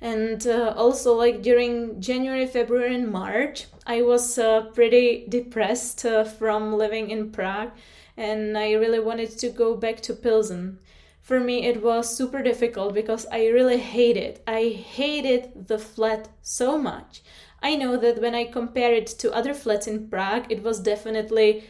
And 0.00 0.46
uh, 0.46 0.74
also 0.76 1.14
like 1.14 1.42
during 1.42 2.00
january 2.00 2.46
february 2.46 2.94
and 2.94 3.10
march 3.10 3.66
i 3.86 4.02
was 4.02 4.38
uh, 4.38 4.66
pretty 4.74 5.24
depressed 5.28 6.04
uh, 6.04 6.24
from 6.24 6.74
living 6.74 7.10
in 7.10 7.30
prague 7.30 7.70
and 8.16 8.58
i 8.58 8.72
really 8.72 9.00
wanted 9.00 9.30
to 9.38 9.48
go 9.48 9.74
back 9.74 10.00
to 10.02 10.12
pilsen 10.12 10.78
for 11.24 11.40
me 11.40 11.56
it 11.66 11.82
was 11.82 12.16
super 12.16 12.40
difficult 12.42 12.94
because 12.94 13.26
i 13.32 13.48
really 13.48 13.78
hated 13.78 14.38
i 14.46 14.62
hated 14.68 15.66
the 15.66 15.78
flat 15.78 16.28
so 16.42 16.78
much 16.78 17.22
I 17.64 17.76
know 17.76 17.96
that 17.96 18.20
when 18.20 18.34
I 18.34 18.44
compare 18.44 18.92
it 18.92 19.06
to 19.20 19.32
other 19.32 19.54
flats 19.54 19.86
in 19.86 20.08
Prague, 20.10 20.52
it 20.52 20.62
was 20.62 20.78
definitely 20.78 21.64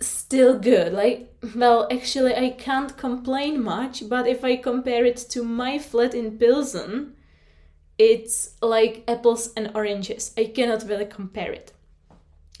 still 0.00 0.58
good. 0.58 0.92
Like, 0.92 1.34
well, 1.56 1.88
actually, 1.90 2.34
I 2.36 2.50
can't 2.50 2.94
complain 2.98 3.62
much, 3.62 4.06
but 4.06 4.26
if 4.28 4.44
I 4.44 4.56
compare 4.56 5.06
it 5.06 5.16
to 5.30 5.42
my 5.42 5.78
flat 5.78 6.14
in 6.14 6.36
Pilsen, 6.36 7.14
it's 7.96 8.50
like 8.60 9.02
apples 9.08 9.54
and 9.56 9.70
oranges. 9.74 10.34
I 10.36 10.52
cannot 10.54 10.86
really 10.86 11.06
compare 11.06 11.52
it. 11.52 11.72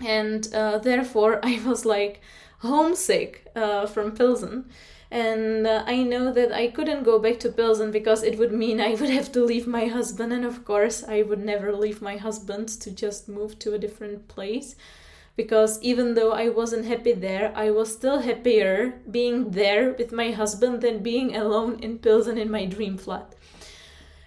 And 0.00 0.48
uh, 0.54 0.78
therefore, 0.78 1.38
I 1.44 1.60
was 1.66 1.84
like 1.84 2.22
homesick 2.60 3.46
uh, 3.54 3.84
from 3.84 4.12
Pilsen 4.12 4.70
and 5.12 5.66
uh, 5.66 5.84
I 5.86 6.04
know 6.04 6.32
that 6.32 6.52
I 6.52 6.68
couldn't 6.68 7.02
go 7.02 7.18
back 7.18 7.38
to 7.40 7.52
Pilsen 7.52 7.90
because 7.90 8.22
it 8.22 8.38
would 8.38 8.50
mean 8.50 8.80
I 8.90 8.94
would 8.94 9.10
have 9.10 9.30
to 9.32 9.44
leave 9.44 9.66
my 9.66 9.84
husband, 9.84 10.32
and 10.32 10.44
of 10.44 10.64
course, 10.64 11.04
I 11.04 11.20
would 11.20 11.44
never 11.44 11.70
leave 11.70 12.00
my 12.00 12.16
husband 12.16 12.68
to 12.80 12.90
just 12.90 13.28
move 13.28 13.58
to 13.58 13.74
a 13.74 13.78
different 13.78 14.26
place. 14.28 14.74
Because 15.36 15.80
even 15.82 16.14
though 16.14 16.32
I 16.32 16.48
wasn't 16.48 16.86
happy 16.86 17.12
there, 17.12 17.52
I 17.54 17.70
was 17.70 17.92
still 17.92 18.20
happier 18.20 19.00
being 19.10 19.50
there 19.50 19.92
with 19.92 20.12
my 20.12 20.30
husband 20.30 20.80
than 20.80 21.02
being 21.02 21.36
alone 21.36 21.78
in 21.80 21.98
Pilsen 21.98 22.38
in 22.38 22.50
my 22.50 22.64
dream 22.64 22.96
flat. 22.96 23.34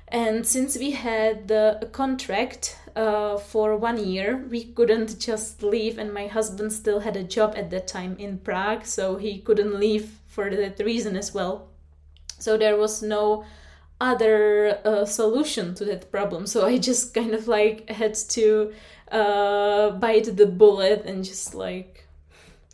And 0.07 0.45
since 0.45 0.77
we 0.77 0.91
had 0.91 1.49
a 1.49 1.89
contract 1.91 2.77
uh, 2.95 3.37
for 3.37 3.75
one 3.75 4.03
year, 4.03 4.45
we 4.49 4.65
couldn't 4.65 5.19
just 5.19 5.63
leave, 5.63 5.97
and 5.97 6.13
my 6.13 6.27
husband 6.27 6.73
still 6.73 6.99
had 6.99 7.15
a 7.15 7.23
job 7.23 7.55
at 7.57 7.71
that 7.71 7.87
time 7.87 8.15
in 8.19 8.37
Prague, 8.37 8.85
so 8.85 9.17
he 9.17 9.39
couldn't 9.39 9.79
leave 9.79 10.19
for 10.35 10.49
that 10.49 10.79
reason 10.79 11.15
as 11.15 11.33
well. 11.33 11.69
So 12.39 12.57
there 12.57 12.77
was 12.77 13.01
no 13.01 13.45
other 14.01 14.79
uh, 14.83 15.05
solution 15.05 15.73
to 15.75 15.85
that 15.85 16.11
problem. 16.11 16.45
So 16.45 16.65
I 16.65 16.77
just 16.77 17.13
kind 17.13 17.33
of 17.33 17.47
like 17.47 17.89
had 17.89 18.15
to 18.35 18.73
uh, 19.09 19.91
bite 19.91 20.35
the 20.35 20.45
bullet 20.45 21.05
and 21.05 21.23
just 21.23 21.55
like 21.55 22.07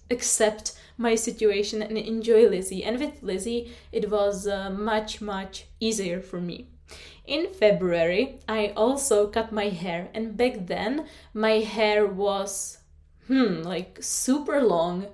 accept 0.09 0.73
my 0.97 1.15
situation 1.15 1.81
and 1.81 1.97
enjoy 1.97 2.47
Lizzie. 2.49 2.83
And 2.83 2.99
with 2.99 3.21
Lizzie, 3.21 3.71
it 3.91 4.09
was 4.09 4.47
uh, 4.47 4.71
much, 4.71 5.21
much 5.21 5.65
easier 5.79 6.19
for 6.21 6.41
me. 6.41 6.67
In 7.25 7.53
February, 7.53 8.39
I 8.49 8.73
also 8.75 9.27
cut 9.27 9.51
my 9.51 9.69
hair, 9.69 10.09
and 10.13 10.35
back 10.35 10.67
then, 10.67 11.05
my 11.33 11.59
hair 11.59 12.05
was, 12.05 12.79
hmm, 13.27 13.61
like 13.61 13.99
super 14.01 14.61
long, 14.61 15.07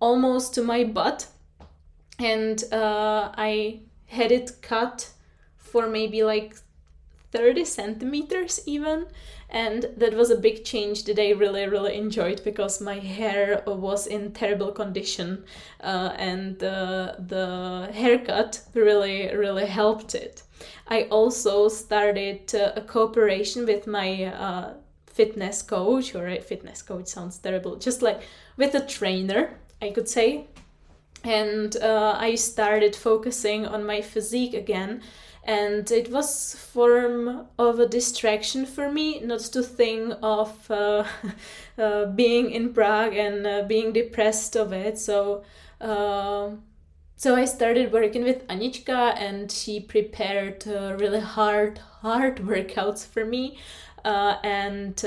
almost 0.00 0.54
to 0.54 0.62
my 0.62 0.84
butt 0.84 1.26
and 2.18 2.64
uh, 2.72 3.32
I 3.36 3.80
had 4.06 4.32
it 4.32 4.60
cut 4.62 5.10
for 5.56 5.86
maybe 5.86 6.22
like 6.22 6.56
30 7.32 7.64
centimeters 7.64 8.60
even. 8.66 9.06
And 9.50 9.86
that 9.96 10.14
was 10.14 10.30
a 10.30 10.36
big 10.36 10.62
change 10.64 11.04
that 11.04 11.18
i 11.18 11.30
really 11.30 11.66
really 11.66 11.96
enjoyed 11.96 12.44
because 12.44 12.82
my 12.82 12.98
hair 12.98 13.62
was 13.66 14.06
in 14.06 14.32
terrible 14.32 14.72
condition 14.72 15.44
uh, 15.80 16.12
and 16.18 16.62
uh, 16.62 17.14
the 17.18 17.88
haircut 17.94 18.60
really 18.74 19.34
really 19.34 19.64
helped 19.64 20.14
it. 20.14 20.42
I 20.86 21.04
also 21.04 21.68
started 21.68 22.54
uh, 22.54 22.72
a 22.76 22.82
cooperation 22.82 23.64
with 23.64 23.86
my 23.86 24.24
uh, 24.24 24.74
fitness 25.06 25.62
coach 25.62 26.14
or 26.14 26.28
a 26.28 26.40
fitness 26.40 26.82
coach 26.82 27.06
sounds 27.06 27.38
terrible 27.38 27.74
just 27.76 28.02
like 28.02 28.20
with 28.56 28.72
a 28.76 28.86
trainer 28.86 29.58
i 29.82 29.90
could 29.90 30.08
say 30.08 30.46
and 31.24 31.76
uh, 31.76 32.16
I 32.18 32.34
started 32.34 32.94
focusing 32.94 33.66
on 33.66 33.84
my 33.84 34.00
physique 34.00 34.54
again. 34.54 35.02
And 35.44 35.90
it 35.90 36.10
was 36.10 36.54
form 36.54 37.46
of 37.58 37.80
a 37.80 37.86
distraction 37.86 38.66
for 38.66 38.92
me, 38.92 39.20
not 39.20 39.40
to 39.40 39.62
think 39.62 40.14
of 40.22 40.70
uh, 40.70 41.04
uh, 41.78 42.04
being 42.06 42.50
in 42.50 42.74
Prague 42.74 43.14
and 43.14 43.46
uh, 43.46 43.62
being 43.62 43.92
depressed 43.92 44.56
of 44.56 44.74
it. 44.74 44.98
So, 44.98 45.44
um, 45.80 46.64
so 47.16 47.34
I 47.34 47.46
started 47.46 47.92
working 47.92 48.24
with 48.24 48.46
Anička, 48.48 49.16
and 49.16 49.50
she 49.50 49.80
prepared 49.80 50.68
uh, 50.68 50.96
really 50.98 51.20
hard, 51.20 51.78
hard 52.02 52.36
workouts 52.52 53.06
for 53.06 53.24
me. 53.24 53.58
Uh, 54.04 54.36
and 54.44 55.02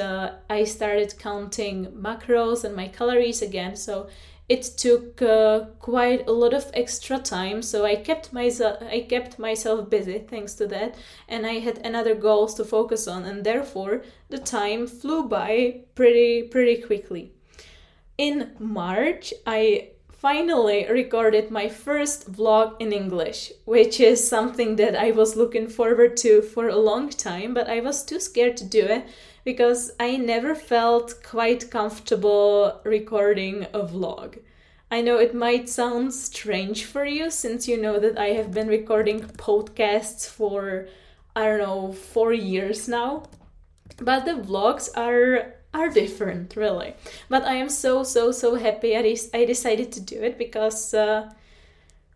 I 0.50 0.63
started 0.65 1.18
counting 1.20 1.86
macros 1.91 2.63
and 2.63 2.75
my 2.75 2.88
calories 2.88 3.41
again. 3.41 3.75
So 3.75 4.08
it 4.51 4.63
took 4.75 5.22
uh, 5.22 5.62
quite 5.79 6.27
a 6.27 6.31
lot 6.34 6.53
of 6.53 6.70
extra 6.74 7.17
time 7.17 7.62
so 7.62 7.86
i 7.86 7.96
kept 7.96 8.34
myself 8.34 8.84
i 8.98 9.00
kept 9.00 9.39
myself 9.39 9.89
busy 9.89 10.20
thanks 10.20 10.53
to 10.55 10.67
that 10.67 10.93
and 11.29 11.46
i 11.46 11.53
had 11.67 11.77
another 11.86 12.13
goals 12.13 12.53
to 12.55 12.65
focus 12.65 13.08
on 13.08 13.24
and 13.24 13.46
therefore 13.46 14.03
the 14.27 14.38
time 14.38 14.86
flew 14.86 15.24
by 15.24 15.79
pretty 15.96 16.43
pretty 16.43 16.81
quickly. 16.81 17.31
In 18.17 18.51
march 18.60 19.34
i 19.48 19.88
finally 20.12 20.86
recorded 20.89 21.50
my 21.50 21.67
first 21.70 22.31
vlog 22.31 22.75
in 22.79 22.91
english 22.91 23.51
which 23.65 24.00
is 24.00 24.27
something 24.36 24.75
that 24.75 24.96
i 24.96 25.10
was 25.12 25.38
looking 25.38 25.67
forward 25.67 26.17
to 26.17 26.41
for 26.41 26.67
a 26.67 26.84
long 26.89 27.10
time 27.10 27.53
but 27.53 27.70
i 27.70 27.79
was 27.79 28.03
too 28.03 28.20
scared 28.20 28.58
to 28.58 28.65
do 28.65 28.84
it 28.98 29.05
because 29.43 29.91
I 30.00 30.17
never 30.17 30.55
felt 30.55 31.24
quite 31.24 31.71
comfortable 31.71 32.79
recording 32.83 33.63
a 33.74 33.79
vlog. 33.79 34.39
I 34.89 35.01
know 35.01 35.17
it 35.17 35.33
might 35.33 35.69
sound 35.69 36.13
strange 36.13 36.83
for 36.83 37.05
you 37.05 37.31
since 37.31 37.67
you 37.67 37.77
know 37.81 38.00
that 38.00 38.17
I 38.17 38.29
have 38.29 38.51
been 38.51 38.67
recording 38.67 39.21
podcasts 39.21 40.27
for 40.27 40.88
I 41.36 41.45
don't 41.45 41.60
know 41.60 41.93
4 41.93 42.33
years 42.33 42.88
now. 42.88 43.24
But 43.98 44.25
the 44.25 44.33
vlogs 44.33 44.89
are 44.98 45.53
are 45.74 45.89
different 45.89 46.55
really. 46.57 46.95
But 47.29 47.43
I 47.43 47.55
am 47.55 47.69
so 47.69 48.03
so 48.03 48.31
so 48.31 48.55
happy 48.55 48.98
I, 48.98 49.15
I 49.33 49.45
decided 49.45 49.91
to 49.93 50.01
do 50.01 50.21
it 50.21 50.38
because 50.38 50.93
uh, 50.93 51.31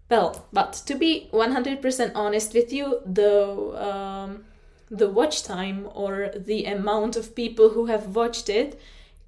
well, 0.09 0.45
but 0.53 0.73
to 0.85 0.95
be 0.95 1.29
100% 1.33 2.11
honest 2.13 2.53
with 2.53 2.71
you, 2.71 2.99
though 3.05 3.75
um, 3.75 4.45
the 4.89 5.09
watch 5.09 5.43
time 5.43 5.89
or 5.93 6.31
the 6.35 6.65
amount 6.65 7.15
of 7.15 7.35
people 7.35 7.69
who 7.69 7.87
have 7.87 8.15
watched 8.15 8.49
it 8.49 8.79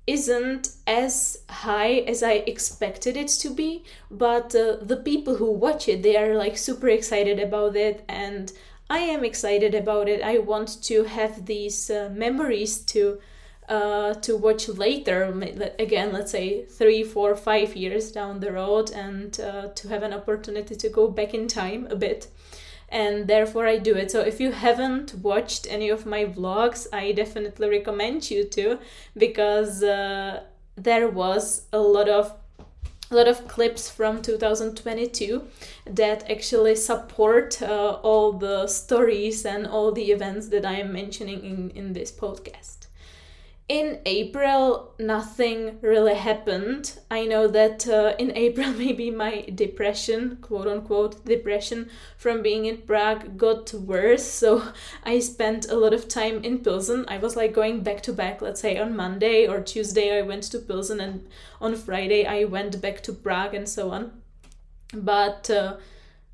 isn't 0.05 0.69
as 0.87 1.39
high 1.49 1.95
as 2.07 2.23
I 2.23 2.33
expected 2.33 3.17
it 3.17 3.27
to 3.39 3.49
be, 3.49 3.83
but 4.09 4.55
uh, 4.55 4.77
the 4.81 4.95
people 4.95 5.35
who 5.35 5.51
watch 5.51 5.89
it, 5.89 6.01
they 6.01 6.15
are 6.15 6.35
like 6.35 6.57
super 6.57 6.87
excited 6.87 7.39
about 7.39 7.75
it, 7.75 8.05
and 8.07 8.51
I 8.89 8.99
am 8.99 9.25
excited 9.25 9.75
about 9.75 10.07
it. 10.07 10.21
I 10.21 10.37
want 10.37 10.81
to 10.83 11.03
have 11.03 11.45
these 11.45 11.89
uh, 11.89 12.09
memories 12.13 12.79
to 12.93 13.19
uh, 13.67 14.13
to 14.13 14.37
watch 14.37 14.69
later. 14.69 15.25
Again, 15.77 16.13
let's 16.13 16.31
say 16.31 16.63
three, 16.63 17.03
four, 17.03 17.35
five 17.35 17.75
years 17.75 18.13
down 18.13 18.39
the 18.39 18.53
road, 18.53 18.91
and 18.91 19.37
uh, 19.41 19.67
to 19.75 19.89
have 19.89 20.03
an 20.03 20.13
opportunity 20.13 20.75
to 20.75 20.87
go 20.87 21.09
back 21.09 21.33
in 21.33 21.49
time 21.49 21.85
a 21.89 21.95
bit 21.97 22.27
and 22.89 23.27
therefore 23.27 23.67
I 23.67 23.77
do 23.77 23.95
it. 23.95 24.11
So 24.11 24.21
if 24.21 24.39
you 24.39 24.51
haven't 24.51 25.15
watched 25.15 25.67
any 25.69 25.89
of 25.89 26.05
my 26.05 26.25
vlogs, 26.25 26.87
I 26.93 27.11
definitely 27.11 27.69
recommend 27.69 28.29
you 28.31 28.43
to 28.45 28.79
because 29.15 29.83
uh, 29.83 30.43
there 30.75 31.09
was 31.09 31.63
a 31.73 31.79
lot 31.79 32.09
of 32.09 32.33
a 33.09 33.15
lot 33.15 33.27
of 33.29 33.47
clips 33.47 33.89
from 33.89 34.21
2022 34.21 35.41
that 35.85 36.29
actually 36.29 36.75
support 36.75 37.61
uh, 37.61 37.99
all 38.03 38.33
the 38.33 38.67
stories 38.67 39.45
and 39.45 39.65
all 39.65 39.93
the 39.93 40.11
events 40.11 40.49
that 40.49 40.65
I 40.65 40.81
am 40.81 40.91
mentioning 40.91 41.41
in, 41.45 41.69
in 41.69 41.93
this 41.93 42.11
podcast 42.11 42.86
in 43.69 43.99
April, 44.05 44.93
nothing 44.97 45.77
really 45.81 46.15
happened. 46.15 46.97
I 47.11 47.25
know 47.25 47.47
that 47.49 47.85
uh, 47.87 48.13
in 48.17 48.31
April, 48.35 48.71
maybe 48.71 49.11
my 49.11 49.41
depression, 49.53 50.37
quote 50.41 50.67
unquote, 50.67 51.25
depression 51.25 51.89
from 52.17 52.41
being 52.41 52.65
in 52.65 52.77
Prague 52.77 53.37
got 53.37 53.73
worse. 53.73 54.23
So 54.23 54.63
I 55.03 55.19
spent 55.19 55.69
a 55.69 55.75
lot 55.75 55.93
of 55.93 56.07
time 56.07 56.43
in 56.45 56.59
Pilsen. 56.59 57.03
I 57.09 57.17
was 57.17 57.35
like 57.35 57.53
going 57.53 57.81
back 57.81 58.01
to 58.03 58.13
back, 58.13 58.41
let's 58.41 58.61
say 58.61 58.77
on 58.77 58.95
Monday 58.95 59.47
or 59.47 59.59
Tuesday, 59.59 60.17
I 60.17 60.21
went 60.21 60.43
to 60.43 60.59
Pilsen, 60.59 61.01
and 61.01 61.27
on 61.59 61.75
Friday, 61.75 62.25
I 62.25 62.45
went 62.45 62.81
back 62.81 63.03
to 63.03 63.13
Prague 63.13 63.53
and 63.53 63.67
so 63.67 63.91
on. 63.91 64.21
But 64.93 65.49
uh, 65.49 65.75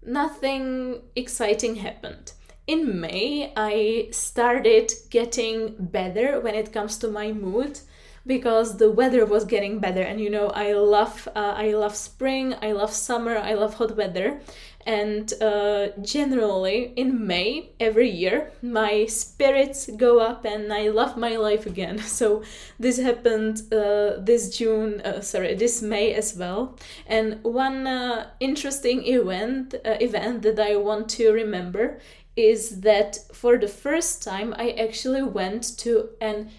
nothing 0.06 1.02
exciting 1.16 1.78
happened 1.78 2.34
in 2.68 3.00
May, 3.00 3.52
I 3.56 4.08
started 4.12 4.94
getting 5.10 5.76
better 5.80 6.40
when 6.40 6.56
it 6.56 6.72
comes 6.72 6.98
to 7.00 7.08
my 7.10 7.32
mood 7.32 7.80
because 8.26 8.78
the 8.78 8.90
weather 8.90 9.26
was 9.26 9.46
getting 9.46 9.80
better. 9.80 10.02
And 10.02 10.20
you 10.20 10.30
know 10.30 10.48
i 10.50 10.74
love 10.74 11.28
uh, 11.36 11.54
i 11.58 11.74
love 11.74 11.96
spring 11.96 12.56
i 12.62 12.72
love 12.72 12.92
summer 12.92 13.38
i 13.38 13.54
love 13.54 13.76
hot 13.76 13.98
weather. 13.98 14.40
And 14.86 15.32
uh, 15.42 15.88
generally 16.02 16.92
in 16.98 17.26
may 17.26 17.70
every 17.80 18.10
year 18.10 18.52
my 18.62 19.06
spirits 19.06 19.90
go 19.96 20.20
up 20.20 20.44
and 20.44 20.74
i 20.74 20.90
love 20.90 21.18
my 21.18 21.36
life 21.38 21.66
again. 21.66 22.00
So 22.20 22.44
this 22.80 22.98
happened 23.00 23.62
uh, 23.74 24.20
this 24.20 24.58
june 24.58 25.02
uh, 25.02 25.22
sorry 25.22 25.56
this 25.56 25.82
may 25.82 26.14
as 26.14 26.36
well. 26.38 26.78
And 27.08 27.44
one 27.44 27.88
uh, 27.88 28.30
interesting 28.40 29.06
event 29.06 29.76
uh, 29.86 29.98
event 30.00 30.44
that 30.44 30.60
i 30.60 30.76
want 30.76 31.10
to 31.18 31.32
remember 31.32 32.00
is 32.36 32.82
that 32.82 33.18
for 33.32 33.58
the 33.58 33.68
first 33.68 34.24
time 34.24 34.54
I 34.58 34.72
actually 34.72 35.24
went 35.24 35.78
to 35.80 36.10
an 36.20 36.50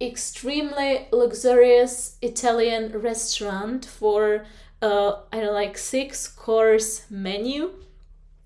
extremely 0.00 1.08
luxurious 1.12 2.16
Italian 2.22 2.98
restaurant 3.00 3.84
for 3.84 4.46
uh, 4.80 5.12
I 5.32 5.40
don't 5.40 5.54
like 5.54 5.76
six 5.76 6.28
course 6.28 7.02
menu, 7.10 7.70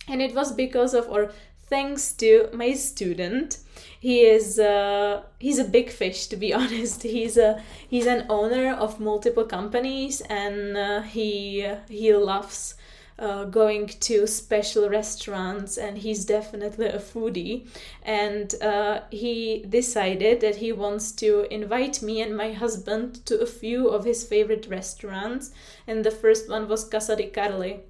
and 0.09 0.23
it 0.23 0.35
was 0.35 0.53
because 0.53 0.95
of 0.95 1.09
or 1.09 1.31
thanks 1.67 2.13
to 2.15 2.49
my 2.53 2.73
student. 2.73 3.59
He 4.01 4.21
is 4.21 4.59
uh, 4.59 5.23
he's 5.39 5.59
a 5.59 5.65
big 5.65 5.91
fish 5.91 6.27
to 6.29 6.37
be 6.37 6.53
honest. 6.61 7.03
He's 7.03 7.37
a 7.37 7.63
he's 7.89 8.07
an 8.07 8.27
owner 8.29 8.73
of 8.75 8.99
multiple 8.99 9.45
companies 9.45 10.23
and 10.23 10.77
uh, 10.77 11.03
he 11.03 11.67
he 11.89 12.15
loves 12.15 12.75
uh, 13.19 13.45
going 13.45 13.87
to 13.87 14.27
special 14.27 14.89
restaurants 14.89 15.77
and 15.77 15.99
he's 15.99 16.25
definitely 16.25 16.87
a 16.87 16.99
foodie. 16.99 17.67
And 18.03 18.55
uh, 18.63 19.03
he 19.11 19.65
decided 19.69 20.41
that 20.41 20.57
he 20.57 20.73
wants 20.73 21.13
to 21.13 21.47
invite 21.53 22.03
me 22.03 22.21
and 22.21 22.37
my 22.37 22.53
husband 22.53 23.25
to 23.27 23.41
a 23.41 23.47
few 23.47 23.89
of 23.89 24.05
his 24.05 24.25
favorite 24.25 24.67
restaurants 24.69 25.53
and 25.87 26.05
the 26.05 26.11
first 26.11 26.49
one 26.49 26.69
was 26.69 26.85
casa 26.85 27.17
di 27.17 27.29
carli 27.29 27.81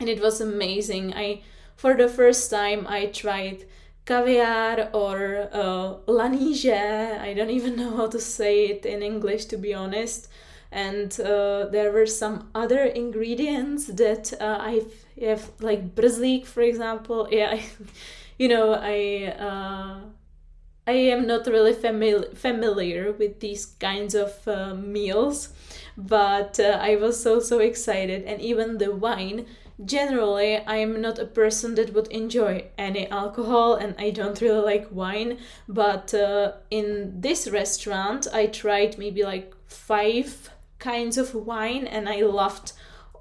and 0.00 0.08
it 0.08 0.20
was 0.20 0.40
amazing. 0.40 1.14
I 1.14 1.42
for 1.76 1.94
the 1.94 2.08
first 2.08 2.50
time 2.50 2.86
i 2.88 3.06
tried 3.06 3.64
caviar 4.06 4.88
or 4.92 5.48
uh, 5.52 5.94
lanýže. 6.06 7.20
I 7.20 7.34
don't 7.34 7.50
even 7.50 7.76
know 7.80 7.96
how 7.96 8.06
to 8.08 8.20
say 8.20 8.66
it 8.66 8.86
in 8.86 9.02
english 9.02 9.46
to 9.46 9.56
be 9.56 9.74
honest 9.74 10.28
and 10.76 11.18
uh, 11.20 11.66
there 11.72 11.90
were 11.90 12.06
some 12.06 12.50
other 12.54 12.84
ingredients 12.84 13.86
that 13.86 14.32
uh, 14.40 14.58
I 14.60 14.82
have 15.20 15.50
like 15.60 15.94
brzlík 15.94 16.44
for 16.46 16.62
example. 16.62 17.28
Yeah 17.38 17.50
I, 17.56 17.62
you 18.38 18.48
know 18.48 18.74
I 18.74 18.98
uh, 19.48 20.00
I 20.86 20.92
am 21.14 21.26
not 21.26 21.46
really 21.46 21.74
famili- 21.74 22.36
familiar 22.36 23.12
with 23.12 23.40
these 23.40 23.66
kinds 23.66 24.14
of 24.14 24.32
uh, 24.46 24.74
meals 24.74 25.50
but 25.96 26.60
uh, 26.60 26.78
I 26.80 26.96
was 26.96 27.20
so 27.22 27.40
so 27.40 27.58
excited. 27.58 28.24
And 28.24 28.40
even 28.40 28.78
the 28.78 28.94
wine 28.94 29.46
generally 29.84 30.58
I'm 30.66 31.00
not 31.00 31.18
a 31.18 31.26
person 31.26 31.74
that 31.76 31.92
would 31.94 32.08
enjoy 32.08 32.64
any 32.78 33.08
alcohol 33.10 33.74
and 33.74 33.94
I 33.98 34.10
don't 34.10 34.40
really 34.40 34.64
like 34.72 34.88
wine. 34.90 35.38
But 35.68 36.14
uh, 36.14 36.52
in 36.70 37.20
this 37.20 37.48
restaurant 37.48 38.26
I 38.32 38.46
tried 38.46 38.98
maybe 38.98 39.22
like 39.24 39.54
five 39.66 40.50
kinds 40.86 41.18
of 41.18 41.34
wine 41.34 41.86
and 41.86 42.08
I 42.08 42.20
loved 42.22 42.72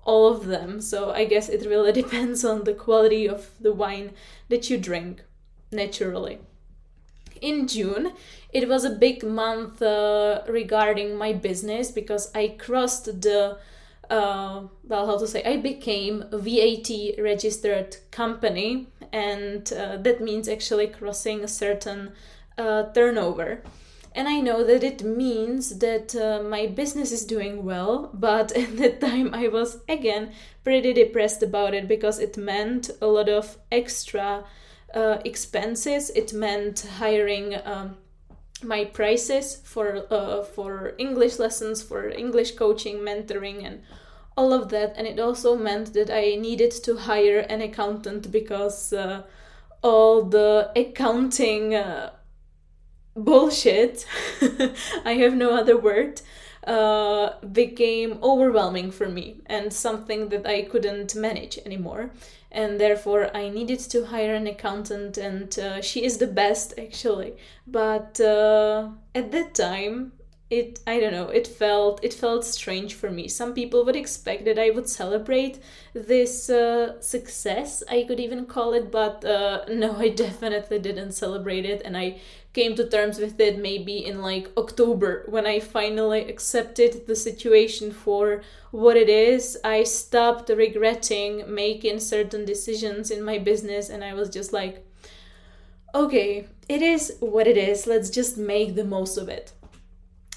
all 0.04 0.28
of 0.34 0.46
them. 0.46 0.82
So 0.82 1.12
I 1.12 1.26
guess 1.26 1.50
it 1.50 1.66
really 1.68 1.92
depends 2.04 2.46
on 2.46 2.64
the 2.64 2.74
quality 2.74 3.28
of 3.28 3.50
the 3.60 3.74
wine 3.74 4.12
that 4.50 4.70
you 4.70 4.78
drink 4.78 5.24
naturally. 5.72 6.38
In 7.42 7.68
June, 7.68 8.14
it 8.54 8.70
was 8.70 8.86
a 8.86 9.00
big 9.06 9.24
month 9.24 9.82
uh, 9.82 10.42
regarding 10.48 11.18
my 11.18 11.34
business 11.34 11.92
because 11.92 12.32
I 12.34 12.56
crossed 12.66 13.06
the 13.22 13.58
uh, 14.10 14.62
well, 14.88 15.08
how 15.08 15.18
to 15.18 15.28
say, 15.28 15.44
I 15.44 15.58
became 15.58 16.26
VAT 16.32 16.90
registered 17.18 17.98
company, 18.12 18.88
and 19.12 19.72
uh, 19.74 19.98
that 19.98 20.22
means 20.22 20.48
actually 20.48 20.88
crossing 20.88 21.44
a 21.44 21.48
certain 21.48 22.12
uh, 22.58 22.84
turnover 22.94 23.64
and 24.16 24.30
I 24.30 24.40
know 24.40 24.64
that 24.64 24.84
it 24.84 25.04
means 25.04 25.80
that 25.80 26.16
uh, 26.16 26.42
my 26.42 26.68
business 26.68 27.12
is 27.12 27.26
doing 27.26 27.66
well, 27.66 28.10
but 28.14 28.52
at 28.58 28.78
that 28.78 29.02
time 29.02 29.34
I 29.34 29.50
was 29.50 29.80
again 29.90 30.32
pretty 30.64 30.94
depressed 30.94 31.44
about 31.44 31.74
it 31.74 31.88
because 31.88 32.20
it 32.20 32.38
meant 32.38 32.90
a 33.02 33.08
lot 33.08 33.30
of 33.30 33.58
extra 33.72 34.46
uh, 34.94 35.18
expenses. 35.26 36.10
It 36.12 36.34
meant 36.34 36.88
hiring 36.98 37.56
um, 37.66 37.98
my 38.64 38.86
prices 38.86 39.58
for 39.64 40.06
uh, 40.10 40.44
for 40.44 40.94
English 40.98 41.38
lessons, 41.38 41.82
for 41.82 42.10
English 42.10 42.56
coaching, 42.56 43.00
mentoring, 43.00 43.66
and 43.66 43.82
all 44.38 44.54
of 44.54 44.70
that. 44.70 44.96
And 44.98 45.06
it 45.06 45.20
also 45.20 45.58
meant 45.58 45.94
that 45.94 46.10
I 46.10 46.36
needed 46.36 46.72
to 46.72 46.96
hire 46.96 47.40
an 47.40 47.62
accountant 47.62 48.32
because 48.32 48.94
uh, 48.94 49.24
all 49.84 50.24
the 50.24 50.72
accounting 50.76 51.76
uh, 51.76 52.12
bullshit, 53.16 54.06
I 55.06 55.14
have 55.14 55.36
no 55.36 55.56
other 55.56 55.78
word, 55.78 56.22
uh, 56.66 57.40
became 57.52 58.20
overwhelming 58.24 58.92
for 58.92 59.08
me 59.08 59.42
and 59.46 59.72
something 59.72 60.30
that 60.30 60.46
I 60.46 60.64
couldn't 60.64 61.16
manage 61.16 61.60
anymore. 61.66 62.12
And 62.52 62.80
therefore, 62.80 63.36
I 63.36 63.50
needed 63.50 63.80
to 63.80 64.06
hire 64.06 64.34
an 64.34 64.48
accountant, 64.48 65.18
and 65.18 65.58
uh, 65.60 65.82
she 65.82 66.06
is 66.06 66.18
the 66.20 66.28
best 66.28 66.74
actually. 66.78 67.34
But 67.68 68.20
uh, 68.22 68.90
at 69.14 69.32
that 69.32 69.54
time, 69.54 70.14
it 70.52 70.80
i 70.86 71.00
don't 71.00 71.12
know 71.12 71.30
it 71.30 71.48
felt 71.48 72.00
it 72.04 72.14
felt 72.14 72.46
strange 72.46 72.94
for 72.94 73.10
me 73.10 73.28
some 73.28 73.52
people 73.54 73.84
would 73.84 73.96
expect 73.96 74.46
that 74.46 74.60
i 74.60 74.70
would 74.70 74.88
celebrate 74.88 75.60
this 75.96 76.52
uh, 76.52 77.02
success 77.02 77.82
i 77.90 78.04
could 78.08 78.20
even 78.20 78.46
call 78.46 78.74
it 78.74 78.92
but 78.92 79.26
uh, 79.26 79.66
no 79.70 79.96
i 79.98 80.08
definitely 80.10 80.78
didn't 80.78 81.14
celebrate 81.14 81.66
it 81.66 81.82
and 81.84 81.98
i 81.98 82.16
came 82.56 82.74
to 82.76 82.88
terms 82.96 83.20
with 83.20 83.40
it 83.40 83.60
maybe 83.60 83.98
in 84.10 84.22
like 84.22 84.50
october. 84.58 85.12
When 85.36 85.46
i 85.46 85.60
finally 85.60 86.22
accepted 86.34 87.06
the 87.08 87.16
situation 87.16 87.92
for 87.92 88.42
what 88.72 88.98
it 89.04 89.10
is 89.10 89.58
i 89.64 89.84
stopped 89.84 90.50
regretting 90.50 91.32
making 91.64 92.00
certain 92.00 92.44
decisions 92.54 93.12
in 93.12 93.22
my 93.30 93.38
business 93.50 93.90
and 93.90 94.04
i 94.04 94.14
was 94.20 94.30
just 94.30 94.52
like 94.60 94.76
okay 95.94 96.48
it 96.68 96.82
is 96.82 97.18
what 97.20 97.48
it 97.48 97.58
is. 97.58 97.88
Let's 97.88 98.10
just 98.10 98.38
make 98.38 98.76
the 98.76 98.84
most 98.84 99.18
of 99.18 99.30
it. 99.30 99.54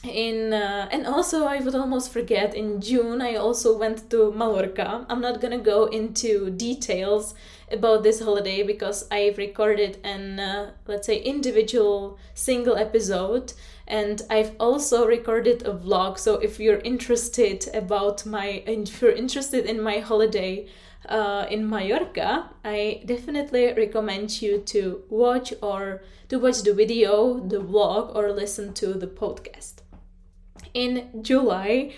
In 0.04 0.52
uh, 0.52 0.88
and 0.92 1.07
also 1.07 1.44
i 1.46 1.59
would 1.59 1.74
almost 1.74 2.12
forget 2.12 2.54
in 2.54 2.81
june 2.81 3.20
i 3.20 3.35
also 3.35 3.76
went 3.76 4.09
to 4.11 4.31
mallorca. 4.33 5.04
I'm 5.11 5.20
not 5.20 5.40
gonna 5.40 5.59
go 5.59 5.87
into 5.87 6.50
details 6.50 7.35
about 7.72 8.02
this 8.02 8.20
holiday 8.20 8.62
because 8.62 9.07
i've 9.11 9.38
recorded 9.38 9.98
an 10.04 10.38
uh, 10.40 10.70
let's 10.87 11.07
say 11.07 11.18
individual 11.18 12.18
single 12.35 12.76
episode 12.76 13.52
and 13.87 14.22
i've 14.31 14.52
also 14.61 15.07
recorded 15.07 15.66
a 15.66 15.72
vlog. 15.72 16.18
So 16.18 16.35
if 16.35 16.61
you're 16.61 16.81
interested 16.81 17.68
about 17.74 18.26
my 18.26 18.62
if 18.66 19.00
you're 19.00 19.12
interested 19.12 19.64
in 19.64 19.81
my 19.81 19.98
holiday 19.98 20.68
uh, 21.09 21.46
in 21.50 21.68
Mallorca, 21.68 22.50
I 22.64 23.02
definitely 23.07 23.72
recommend 23.72 24.42
you 24.42 24.59
to 24.59 25.02
watch 25.09 25.54
or 25.62 26.02
to 26.28 26.38
watch 26.38 26.62
the 26.62 26.74
video, 26.74 27.40
the 27.40 27.59
vlog, 27.59 28.14
or 28.14 28.33
listen 28.33 28.74
to 28.74 28.94
the 28.94 29.07
podcast. 29.07 29.76
In 30.74 31.22
July, 31.22 31.94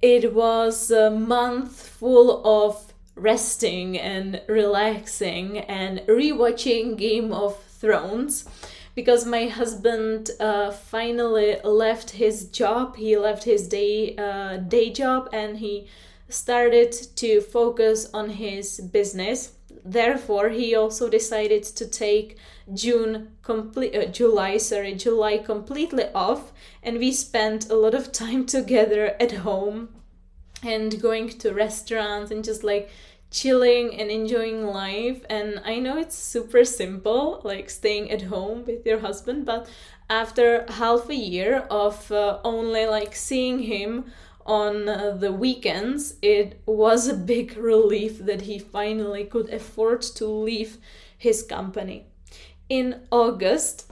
it 0.00 0.32
was 0.32 0.90
a 0.90 1.10
month 1.10 1.88
full 1.88 2.46
of 2.46 2.87
resting 3.18 3.98
and 3.98 4.40
relaxing 4.48 5.58
and 5.58 6.00
rewatching 6.06 6.96
Game 6.96 7.32
of 7.32 7.62
Thrones 7.64 8.48
because 8.94 9.24
my 9.24 9.46
husband 9.46 10.30
uh, 10.40 10.72
finally 10.72 11.56
left 11.62 12.10
his 12.10 12.48
job. 12.48 12.96
He 12.96 13.16
left 13.16 13.44
his 13.44 13.68
day 13.68 14.16
uh, 14.16 14.56
day 14.56 14.90
job 14.90 15.28
and 15.32 15.58
he 15.58 15.86
started 16.28 16.92
to 17.16 17.40
focus 17.40 18.08
on 18.12 18.30
his 18.30 18.80
business. 18.80 19.52
Therefore, 19.84 20.48
he 20.48 20.74
also 20.74 21.08
decided 21.08 21.62
to 21.62 21.86
take 21.86 22.38
June 22.74 23.28
complete 23.42 23.94
uh, 23.94 24.06
July 24.06 24.58
sorry 24.58 24.94
July 24.94 25.38
completely 25.38 26.06
off, 26.14 26.52
and 26.82 26.98
we 26.98 27.12
spent 27.12 27.70
a 27.70 27.76
lot 27.76 27.94
of 27.94 28.12
time 28.12 28.46
together 28.56 29.16
at 29.20 29.32
home 29.32 29.88
and 30.62 31.00
going 31.00 31.28
to 31.28 31.54
restaurants 31.54 32.30
and 32.32 32.44
just 32.44 32.64
like 32.64 32.90
chilling 33.30 33.94
and 33.98 34.10
enjoying 34.10 34.66
life. 34.66 35.24
And 35.28 35.60
i 35.64 35.78
know 35.78 35.98
it's 35.98 36.16
super 36.16 36.64
simple 36.64 37.40
like 37.44 37.70
staying 37.70 38.10
at 38.10 38.22
home 38.22 38.64
with 38.66 38.86
your 38.86 39.00
husband 39.00 39.44
but 39.44 39.68
after 40.10 40.64
half 40.68 41.08
a 41.10 41.14
year 41.14 41.66
of 41.70 42.10
uh, 42.10 42.38
only 42.44 42.86
like 42.86 43.14
seeing 43.14 43.60
him 43.60 44.06
on 44.46 44.88
uh, 44.88 45.10
the 45.10 45.32
weekends 45.32 46.14
it 46.22 46.60
was 46.64 47.06
a 47.06 47.14
big 47.14 47.56
relief 47.58 48.18
that 48.18 48.42
he 48.42 48.58
finally 48.58 49.24
could 49.24 49.50
afford 49.50 50.00
to 50.00 50.26
leave 50.26 50.78
his 51.16 51.42
company. 51.42 52.06
In 52.68 53.02
august 53.10 53.90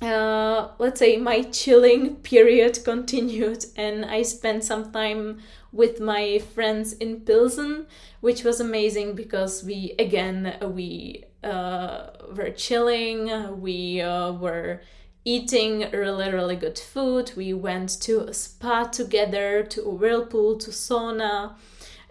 uh, 0.00 0.68
let's 0.78 1.00
say 1.00 1.16
my 1.16 1.42
chilling 1.42 2.16
period 2.16 2.78
continued 2.84 3.64
and 3.76 4.04
i 4.04 4.22
spent 4.22 4.64
some 4.64 4.92
time 4.92 5.38
with 5.72 6.00
my 6.00 6.38
friends 6.38 6.92
in 6.94 7.20
pilsen 7.20 7.86
which 8.20 8.44
was 8.44 8.60
amazing 8.60 9.14
because 9.14 9.62
we 9.62 9.94
again 9.98 10.56
we 10.62 11.24
uh, 11.44 12.08
were 12.34 12.50
chilling 12.50 13.60
we 13.60 14.00
uh, 14.00 14.32
were 14.32 14.80
eating 15.28 15.90
really 15.92 16.30
really 16.32 16.56
good 16.56 16.78
food. 16.78 17.32
We 17.36 17.52
went 17.52 18.00
to 18.02 18.20
a 18.20 18.34
spa 18.34 18.84
together 18.84 19.62
to 19.62 19.82
a 19.84 19.90
whirlpool 19.90 20.56
to 20.58 20.70
sauna. 20.70 21.54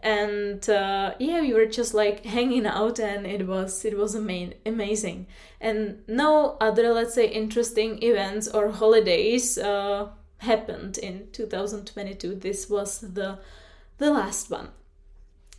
And 0.04 0.70
uh, 0.70 1.16
yeah 1.18 1.42
we 1.42 1.54
were 1.54 1.66
just 1.66 1.94
like 1.94 2.26
hanging 2.38 2.68
out 2.68 3.00
and 3.00 3.26
it 3.26 3.48
was 3.48 3.84
it 3.86 3.98
was 3.98 4.16
ama- 4.16 4.54
amazing. 4.66 5.28
And 5.60 6.04
no 6.08 6.58
other 6.62 6.94
let's 6.94 7.16
say 7.16 7.28
interesting 7.28 8.04
events 8.04 8.48
or 8.48 8.70
holidays 8.70 9.58
uh, 9.58 10.10
happened 10.40 10.98
in 10.98 11.28
2022 11.32 12.36
this 12.36 12.70
was 12.70 13.00
the 13.00 13.40
the 13.98 14.12
last 14.12 14.50
one 14.50 14.70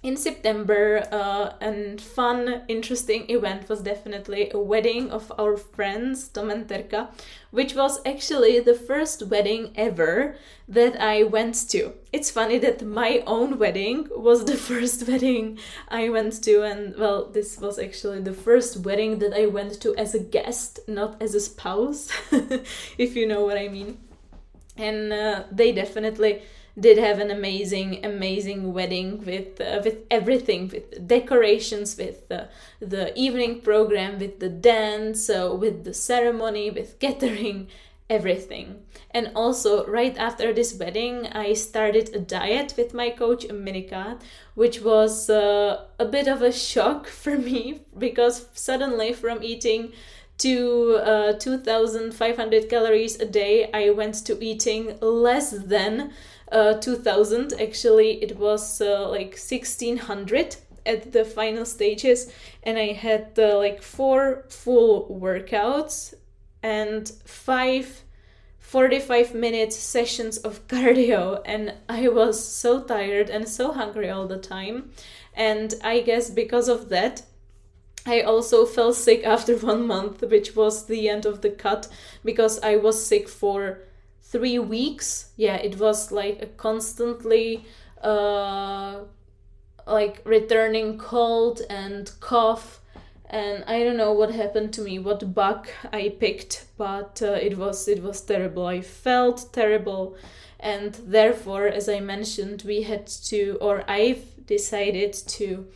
in 0.00 0.16
September, 0.16 1.02
uh, 1.10 1.54
a 1.60 1.98
fun, 1.98 2.62
interesting 2.68 3.28
event 3.28 3.68
was 3.68 3.80
definitely 3.80 4.48
a 4.54 4.58
wedding 4.58 5.10
of 5.10 5.32
our 5.36 5.56
friends 5.56 6.28
Tom 6.28 6.50
and 6.50 6.68
Terka, 6.68 7.08
which 7.50 7.74
was 7.74 8.00
actually 8.06 8.60
the 8.60 8.74
first 8.74 9.24
wedding 9.24 9.72
ever 9.74 10.36
that 10.68 11.00
I 11.02 11.24
went 11.24 11.68
to. 11.70 11.94
It's 12.12 12.30
funny 12.30 12.58
that 12.58 12.86
my 12.86 13.24
own 13.26 13.58
wedding 13.58 14.06
was 14.14 14.44
the 14.44 14.56
first 14.70 15.08
wedding 15.08 15.58
I 15.88 16.08
went 16.10 16.44
to, 16.44 16.62
and 16.62 16.94
well, 16.96 17.28
this 17.28 17.58
was 17.58 17.76
actually 17.80 18.20
the 18.20 18.32
first 18.32 18.76
wedding 18.76 19.18
that 19.18 19.34
I 19.34 19.46
went 19.46 19.80
to 19.80 19.96
as 19.96 20.14
a 20.14 20.20
guest, 20.20 20.78
not 20.86 21.20
as 21.20 21.34
a 21.34 21.40
spouse, 21.40 22.08
if 22.98 23.16
you 23.16 23.26
know 23.26 23.44
what 23.44 23.58
I 23.58 23.66
mean. 23.66 23.98
And 24.78 25.12
uh, 25.12 25.44
they 25.50 25.72
definitely 25.72 26.42
did 26.78 26.98
have 26.98 27.18
an 27.18 27.30
amazing 27.30 28.04
amazing 28.04 28.72
wedding 28.72 29.24
with 29.24 29.60
uh, 29.60 29.80
with 29.84 29.98
everything 30.10 30.68
with 30.68 31.06
decorations 31.06 31.96
with 31.96 32.30
uh, 32.30 32.44
the 32.80 33.16
evening 33.18 33.60
program 33.60 34.18
with 34.18 34.38
the 34.38 34.48
dance 34.48 35.28
uh, 35.28 35.54
with 35.58 35.84
the 35.84 35.94
ceremony 35.94 36.70
with 36.70 36.98
catering 36.98 37.68
everything. 38.10 38.82
And 39.10 39.32
also 39.34 39.86
right 39.86 40.16
after 40.16 40.52
this 40.52 40.74
wedding 40.74 41.26
i 41.32 41.52
started 41.54 42.14
a 42.14 42.18
diet 42.18 42.74
with 42.76 42.94
my 42.94 43.10
coach 43.10 43.46
Minika 43.48 44.20
which 44.54 44.80
was 44.80 45.28
uh, 45.30 45.86
a 45.98 46.04
bit 46.04 46.28
of 46.28 46.42
a 46.42 46.52
shock 46.52 47.06
for 47.22 47.36
me 47.36 47.80
because 47.96 48.46
suddenly 48.52 49.12
from 49.12 49.42
eating 49.42 49.92
to 50.38 50.96
uh, 51.02 51.32
2500 51.34 52.68
calories 52.68 53.20
a 53.20 53.26
day 53.26 53.70
i 53.74 53.90
went 53.90 54.14
to 54.14 54.42
eating 54.42 54.98
less 55.00 55.50
than 55.50 56.12
uh, 56.52 56.74
2000 56.74 57.52
actually 57.60 58.22
it 58.22 58.38
was 58.38 58.80
uh, 58.80 59.08
like 59.08 59.36
1600 59.36 60.56
at 60.86 61.12
the 61.12 61.24
final 61.24 61.64
stages 61.64 62.32
and 62.62 62.78
i 62.78 62.92
had 62.92 63.38
uh, 63.38 63.56
like 63.58 63.82
four 63.82 64.44
full 64.48 65.06
workouts 65.20 66.14
and 66.62 67.08
five 67.24 68.02
45 68.68 69.34
minute 69.34 69.72
sessions 69.72 70.36
of 70.36 70.66
cardio 70.68 71.40
and 71.46 71.74
i 71.88 72.06
was 72.08 72.42
so 72.42 72.82
tired 72.82 73.30
and 73.30 73.48
so 73.48 73.72
hungry 73.72 74.10
all 74.10 74.26
the 74.26 74.38
time. 74.38 74.90
And 75.34 75.72
i 75.82 76.00
guess 76.00 76.28
because 76.28 76.68
of 76.68 76.90
that 76.90 77.22
I 78.08 78.22
also 78.22 78.64
fell 78.64 78.92
sick 78.94 79.24
after 79.24 79.56
one 79.72 79.86
month, 79.86 80.22
which 80.22 80.56
was 80.56 80.86
the 80.86 81.08
end 81.08 81.26
of 81.26 81.42
the 81.42 81.50
cut 81.50 81.88
because 82.24 82.58
I 82.60 82.76
was 82.76 83.04
sick 83.04 83.28
for 83.28 83.80
three 84.22 84.58
weeks. 84.58 85.30
Yeah 85.36 85.56
it 85.56 85.78
was 85.78 86.12
like 86.12 86.42
a 86.42 86.46
constantly 86.46 87.64
uh 88.02 89.00
like 89.86 90.22
returning 90.24 90.98
cold 90.98 91.62
and 91.70 92.10
cough. 92.20 92.80
And 93.30 93.64
i 93.66 93.82
don't 93.82 93.96
know 93.98 94.12
what 94.12 94.30
happened 94.30 94.72
to 94.74 94.82
me 94.82 94.98
what 94.98 95.34
bug 95.34 95.68
i 95.92 96.08
picked 96.18 96.66
but 96.78 97.20
uh, 97.22 97.32
it 97.32 97.58
was 97.58 97.88
it 97.88 98.02
was 98.02 98.20
terrible. 98.20 98.66
I 98.66 98.80
felt 98.80 99.52
terrible. 99.52 100.16
And 100.60 100.94
therefore 100.94 101.68
as 101.68 101.88
i 101.88 102.00
mentioned 102.00 102.62
we 102.66 102.82
had 102.82 103.06
to 103.30 103.58
or 103.60 103.84
i've 103.88 104.24
decided 104.46 105.12
to 105.12 105.66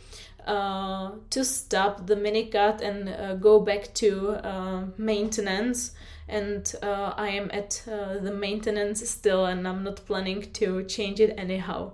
uh, 0.45 1.11
to 1.29 1.43
stop 1.43 2.07
the 2.07 2.15
mini 2.15 2.45
cut 2.45 2.81
and 2.81 3.09
uh, 3.09 3.35
go 3.35 3.59
back 3.59 3.93
to 3.95 4.31
uh, 4.45 4.85
maintenance 4.97 5.91
and 6.27 6.73
uh, 6.81 7.13
I 7.17 7.29
am 7.29 7.49
at 7.53 7.83
uh, 7.87 8.19
the 8.19 8.31
maintenance 8.31 9.07
still 9.09 9.45
and 9.45 9.67
I'm 9.67 9.83
not 9.83 10.05
planning 10.05 10.51
to 10.53 10.83
change 10.83 11.19
it 11.19 11.33
anyhow. 11.37 11.91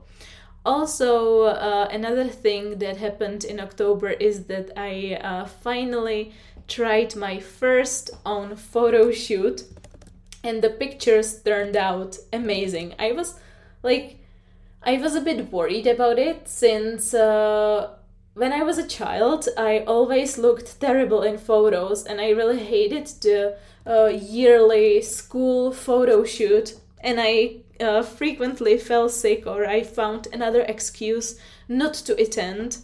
Also, 0.66 1.44
uh, 1.44 1.88
another 1.92 2.28
thing 2.28 2.80
that 2.80 2.98
happened 2.98 3.44
in 3.44 3.60
October 3.60 4.10
is 4.10 4.46
that 4.46 4.72
I 4.78 5.48
finally 5.62 6.34
tried 6.68 7.16
my 7.16 7.40
first 7.40 8.12
own 8.26 8.56
photo 8.56 9.12
shoot 9.12 9.64
and 10.44 10.62
the 10.62 10.70
pictures 10.70 11.42
turned 11.42 11.76
out 11.76 12.18
amazing. 12.32 12.96
I 13.00 13.12
was 13.12 13.40
like, 13.84 14.18
I 14.84 14.98
was 14.98 15.16
a 15.16 15.22
bit 15.22 15.52
worried 15.52 15.88
about 15.88 16.20
it 16.20 16.48
since 16.48 17.14
uh, 17.14 17.90
when 18.40 18.54
I 18.54 18.64
was 18.64 18.78
a 18.78 18.88
child, 18.88 19.50
I 19.58 19.80
always 19.80 20.38
looked 20.38 20.80
terrible 20.80 21.24
in 21.24 21.38
photos 21.38 22.06
and 22.06 22.22
I 22.22 22.30
really 22.30 22.60
hated 22.60 23.08
the 23.22 23.58
a 23.86 24.12
yearly 24.12 25.02
school 25.02 25.74
photo 25.74 26.24
shoot 26.24 26.76
and 27.02 27.20
I 27.20 27.58
uh, 27.82 28.02
frequently 28.04 28.78
fell 28.78 29.10
sick 29.10 29.46
or 29.46 29.66
I 29.66 29.84
found 29.84 30.28
another 30.32 30.62
excuse 30.62 31.38
not 31.68 31.94
to 32.06 32.14
attend. 32.22 32.78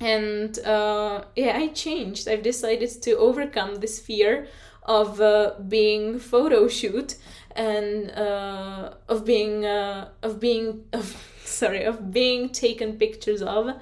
And 0.00 0.56
uh, 0.60 1.24
yeah, 1.34 1.56
I 1.56 1.68
changed. 1.68 2.28
I've 2.28 2.44
decided 2.44 2.90
to 3.02 3.18
overcome 3.18 3.76
this 3.76 3.98
fear 3.98 4.46
of 4.84 5.20
uh, 5.20 5.54
being 5.68 6.20
photo 6.20 6.68
shoot 6.68 7.16
and 7.56 8.12
uh, 8.12 8.94
of 9.08 9.24
being 9.24 9.64
uh, 9.64 10.10
of 10.22 10.38
being 10.38 10.84
of 10.92 11.16
sorry 11.44 11.82
of 11.82 12.12
being 12.12 12.50
taken 12.50 12.98
pictures 12.98 13.42
of. 13.42 13.74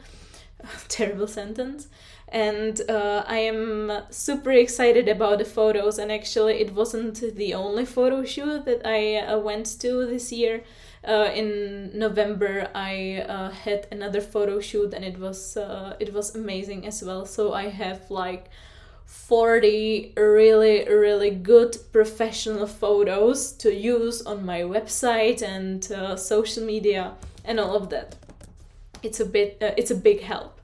Terrible 0.88 1.26
sentence 1.26 1.88
and 2.30 2.82
uh, 2.90 3.24
I 3.26 3.38
am 3.38 4.02
super 4.10 4.52
excited 4.52 5.08
about 5.08 5.38
the 5.38 5.44
photos. 5.44 5.98
And 5.98 6.12
actually, 6.12 6.60
it 6.60 6.74
wasn't 6.74 7.20
the 7.36 7.54
only 7.54 7.86
photo 7.86 8.24
shoot 8.24 8.64
that 8.66 8.82
I 8.84 9.16
uh, 9.16 9.38
went 9.38 9.66
to 9.80 10.06
this 10.06 10.30
year. 10.30 10.62
Uh, 11.06 11.30
in 11.34 11.96
November, 11.98 12.68
I 12.74 13.24
uh, 13.26 13.50
had 13.50 13.86
another 13.90 14.20
photo 14.20 14.60
shoot, 14.60 14.92
and 14.92 15.04
it 15.04 15.18
was 15.18 15.56
uh, 15.56 15.96
it 15.98 16.12
was 16.12 16.34
amazing 16.34 16.86
as 16.86 17.02
well. 17.02 17.26
So 17.26 17.52
I 17.52 17.68
have 17.68 18.10
like. 18.10 18.48
40 19.10 20.12
really 20.18 20.86
really 20.86 21.30
good 21.30 21.74
professional 21.92 22.66
photos 22.66 23.52
to 23.52 23.74
use 23.74 24.20
on 24.20 24.44
my 24.44 24.60
website 24.60 25.42
and 25.42 25.90
uh, 25.90 26.14
social 26.14 26.62
media 26.62 27.14
and 27.42 27.58
all 27.58 27.74
of 27.74 27.88
that 27.88 28.16
it's 29.02 29.18
a 29.18 29.24
bit 29.24 29.56
it's 29.78 29.90
a 29.90 29.94
big 29.94 30.20
help 30.20 30.57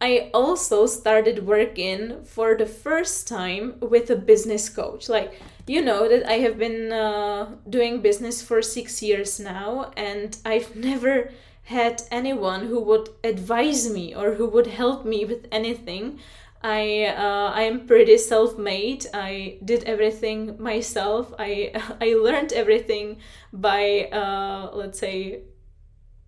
I 0.00 0.30
also 0.32 0.86
started 0.86 1.46
working 1.46 2.24
for 2.24 2.56
the 2.56 2.66
first 2.66 3.28
time 3.28 3.74
with 3.80 4.08
a 4.10 4.16
business 4.16 4.68
coach. 4.70 5.08
Like, 5.08 5.34
you 5.66 5.82
know 5.82 6.08
that 6.08 6.26
I 6.26 6.38
have 6.38 6.58
been 6.58 6.90
uh, 6.90 7.56
doing 7.68 8.00
business 8.00 8.40
for 8.40 8.62
six 8.62 9.02
years 9.02 9.38
now, 9.38 9.92
and 9.96 10.36
I've 10.44 10.74
never 10.90 11.30
had 11.64 12.02
anyone 12.10 12.66
who 12.66 12.80
would 12.80 13.10
advise 13.22 13.90
me 13.90 14.14
or 14.14 14.34
who 14.34 14.48
would 14.48 14.66
help 14.66 15.04
me 15.04 15.24
with 15.24 15.46
anything. 15.52 16.18
I 16.62 17.14
uh, 17.16 17.52
I 17.54 17.62
am 17.62 17.86
pretty 17.86 18.18
self-made. 18.18 19.06
I 19.14 19.58
did 19.64 19.84
everything 19.84 20.60
myself. 20.60 21.32
I 21.38 21.72
I 22.00 22.14
learned 22.14 22.52
everything 22.52 23.18
by 23.52 24.08
uh, 24.12 24.70
let's 24.74 24.98
say 24.98 25.42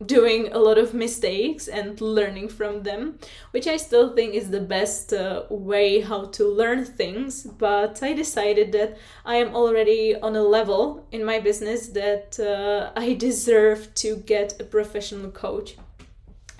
doing 0.07 0.53
a 0.53 0.59
lot 0.59 0.79
of 0.79 0.95
mistakes 0.95 1.69
and 1.69 2.01
learning 2.01 2.49
from 2.49 2.83
them, 2.83 3.19
which 3.53 3.67
I 3.67 3.77
still 3.77 4.15
think 4.15 4.35
is 4.35 4.51
the 4.51 4.61
best 4.61 5.13
uh, 5.13 5.45
way 5.51 6.01
how 6.01 6.27
to 6.27 6.45
learn 6.45 6.85
things. 6.85 7.45
But 7.45 8.03
I 8.03 8.13
decided 8.13 8.73
that 8.73 8.99
I 9.25 9.37
am 9.37 9.55
already 9.55 10.17
on 10.17 10.37
a 10.37 10.43
level 10.43 11.07
in 11.13 11.25
my 11.25 11.39
business 11.41 11.89
that 11.89 12.39
uh, 12.41 12.99
I 12.99 13.15
deserve 13.15 13.95
to 13.97 14.17
get 14.17 14.61
a 14.61 14.65
professional 14.65 15.31
coach. 15.31 15.77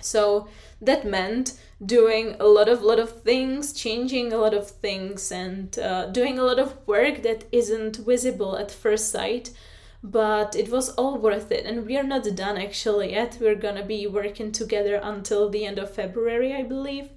So 0.01 0.47
that 0.81 1.05
meant 1.05 1.53
doing 1.85 2.35
a 2.39 2.45
lot 2.45 2.69
of 2.69 2.81
lot 2.81 2.99
of 2.99 3.21
things, 3.23 3.73
changing 3.73 4.33
a 4.33 4.37
lot 4.37 4.53
of 4.53 4.69
things, 4.69 5.31
and 5.31 5.77
uh, 5.79 6.07
doing 6.07 6.37
a 6.37 6.43
lot 6.43 6.59
of 6.59 6.75
work 6.87 7.23
that 7.23 7.45
isn't 7.51 7.97
visible 7.97 8.57
at 8.57 8.71
first 8.71 9.09
sight 9.09 9.51
but 10.03 10.53
it 10.53 10.69
was 10.69 10.89
all 10.91 11.17
worth 11.17 11.49
it. 11.51 11.65
And 11.65 11.85
we 11.85 11.97
are 11.97 12.03
not 12.03 12.23
done 12.35 12.57
actually 12.57 13.11
yet. 13.11 13.37
We're 13.39 13.55
gonna 13.55 13.85
be 13.85 14.05
working 14.05 14.51
together 14.51 14.99
until 15.01 15.49
the 15.49 15.65
end 15.65 15.79
of 15.79 15.91
february 15.91 16.53
i 16.53 16.61
believe. 16.61 17.09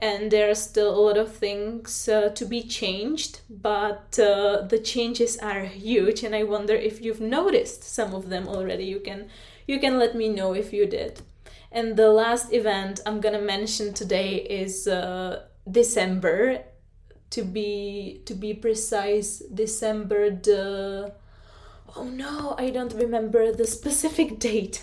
And 0.00 0.32
there 0.32 0.50
are 0.50 0.54
still 0.54 0.98
a 0.98 0.98
lot 0.98 1.16
of 1.16 1.36
things 1.36 2.08
uh, 2.08 2.30
to 2.30 2.44
be 2.44 2.62
changed 2.62 3.40
but 3.48 4.18
uh, 4.18 4.62
the 4.62 4.80
changes 4.82 5.36
are 5.36 5.60
huge 5.60 6.24
and 6.24 6.34
i 6.34 6.42
wonder 6.42 6.74
if 6.74 7.00
you've 7.02 7.20
noticed 7.20 7.84
some 7.84 8.14
of 8.14 8.30
them 8.30 8.48
already. 8.48 8.84
You 8.84 9.00
can 9.00 9.28
you 9.66 9.78
can 9.78 9.98
let 9.98 10.16
me 10.16 10.28
know 10.28 10.54
if 10.54 10.72
you 10.72 10.86
did. 10.86 11.20
And 11.70 11.96
the 11.96 12.10
last 12.10 12.52
event 12.52 13.00
i'm 13.04 13.20
gonna 13.20 13.42
mention 13.42 13.92
today 13.92 14.36
is 14.36 14.88
uh, 14.88 15.44
december. 15.70 16.64
To 17.30 17.42
be 17.44 18.20
to 18.26 18.34
be 18.34 18.52
precise 18.52 19.38
december 19.38 20.28
the 20.28 21.14
oh 21.96 22.04
no, 22.04 22.54
I 22.58 22.70
don't 22.70 22.94
remember 22.94 23.52
the 23.52 23.66
specific 23.66 24.38
date. 24.38 24.82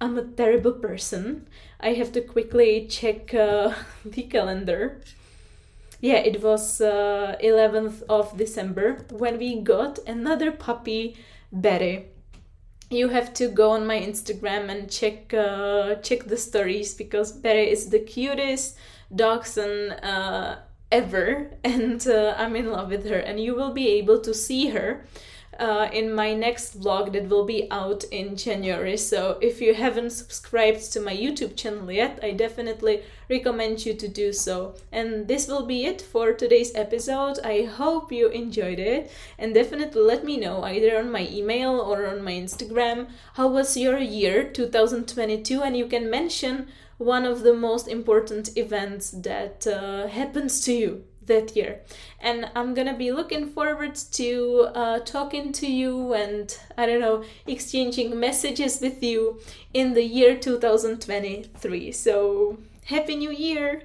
I'm 0.00 0.16
a 0.16 0.24
terrible 0.24 0.72
person. 0.72 1.48
I 1.80 1.92
have 1.94 2.12
to 2.12 2.20
quickly 2.20 2.86
check 2.88 3.34
uh, 3.34 3.74
the 4.04 4.22
calendar. 4.22 5.00
Yeah, 6.00 6.18
it 6.18 6.42
was 6.42 6.80
uh, 6.80 7.36
11th 7.42 8.02
of 8.08 8.36
December 8.36 9.04
when 9.10 9.38
we 9.38 9.60
got 9.60 9.98
another 10.06 10.52
puppy, 10.52 11.16
Betty. 11.50 12.06
You 12.90 13.08
have 13.08 13.34
to 13.34 13.48
go 13.48 13.72
on 13.72 13.86
my 13.86 13.98
Instagram 14.00 14.70
and 14.70 14.90
check 14.90 15.34
uh, 15.34 15.96
check 15.96 16.24
the 16.24 16.36
stories 16.36 16.94
because 16.94 17.32
Betty 17.32 17.68
is 17.70 17.90
the 17.90 17.98
cutest 17.98 18.78
dachshund 19.14 19.92
uh, 20.02 20.56
ever, 20.90 21.50
and 21.64 22.06
uh, 22.06 22.34
I'm 22.38 22.56
in 22.56 22.70
love 22.70 22.88
with 22.88 23.04
her. 23.10 23.18
And 23.18 23.40
you 23.40 23.54
will 23.54 23.72
be 23.72 23.88
able 23.98 24.20
to 24.20 24.32
see 24.32 24.68
her 24.68 25.04
uh, 25.58 25.88
in 25.92 26.14
my 26.14 26.34
next 26.34 26.80
vlog 26.80 27.12
that 27.12 27.28
will 27.28 27.44
be 27.44 27.66
out 27.70 28.04
in 28.04 28.36
January. 28.36 28.96
So 28.96 29.38
if 29.40 29.60
you 29.60 29.74
haven't 29.74 30.10
subscribed 30.10 30.92
to 30.92 31.00
my 31.00 31.16
YouTube 31.16 31.56
channel 31.56 31.90
yet, 31.90 32.20
I 32.22 32.32
definitely 32.32 33.02
recommend 33.28 33.84
you 33.84 33.94
to 33.94 34.08
do 34.08 34.32
so. 34.32 34.74
And 34.92 35.26
this 35.26 35.48
will 35.48 35.66
be 35.66 35.84
it 35.84 36.00
for 36.00 36.32
today's 36.32 36.74
episode. 36.74 37.38
I 37.44 37.62
hope 37.62 38.12
you 38.12 38.28
enjoyed 38.28 38.78
it 38.78 39.10
and 39.38 39.52
definitely 39.52 40.02
let 40.02 40.24
me 40.24 40.36
know 40.36 40.62
either 40.62 40.98
on 40.98 41.10
my 41.10 41.28
email 41.28 41.80
or 41.80 42.06
on 42.06 42.22
my 42.22 42.32
Instagram 42.32 43.08
how 43.34 43.48
was 43.48 43.76
your 43.76 43.98
year 43.98 44.44
2022 44.44 45.62
and 45.62 45.76
you 45.76 45.86
can 45.86 46.08
mention 46.10 46.68
one 46.98 47.24
of 47.24 47.42
the 47.42 47.54
most 47.54 47.86
important 47.88 48.56
events 48.56 49.10
that 49.10 49.66
uh, 49.66 50.08
happens 50.08 50.60
to 50.62 50.72
you 50.72 51.04
that 51.28 51.56
year. 51.56 51.80
And 52.20 52.50
I'm 52.54 52.74
gonna 52.74 52.96
be 52.96 53.12
looking 53.12 53.46
forward 53.48 53.94
to 53.94 54.68
uh, 54.74 54.98
talking 55.00 55.52
to 55.52 55.66
you 55.66 56.12
and 56.14 56.54
I 56.76 56.86
don't 56.86 57.00
know, 57.00 57.24
exchanging 57.46 58.18
messages 58.18 58.80
with 58.80 59.02
you 59.02 59.40
in 59.72 59.94
the 59.94 60.02
year 60.04 60.36
2023. 60.36 61.92
So, 61.92 62.58
Happy 62.86 63.16
New 63.16 63.30
Year! 63.30 63.82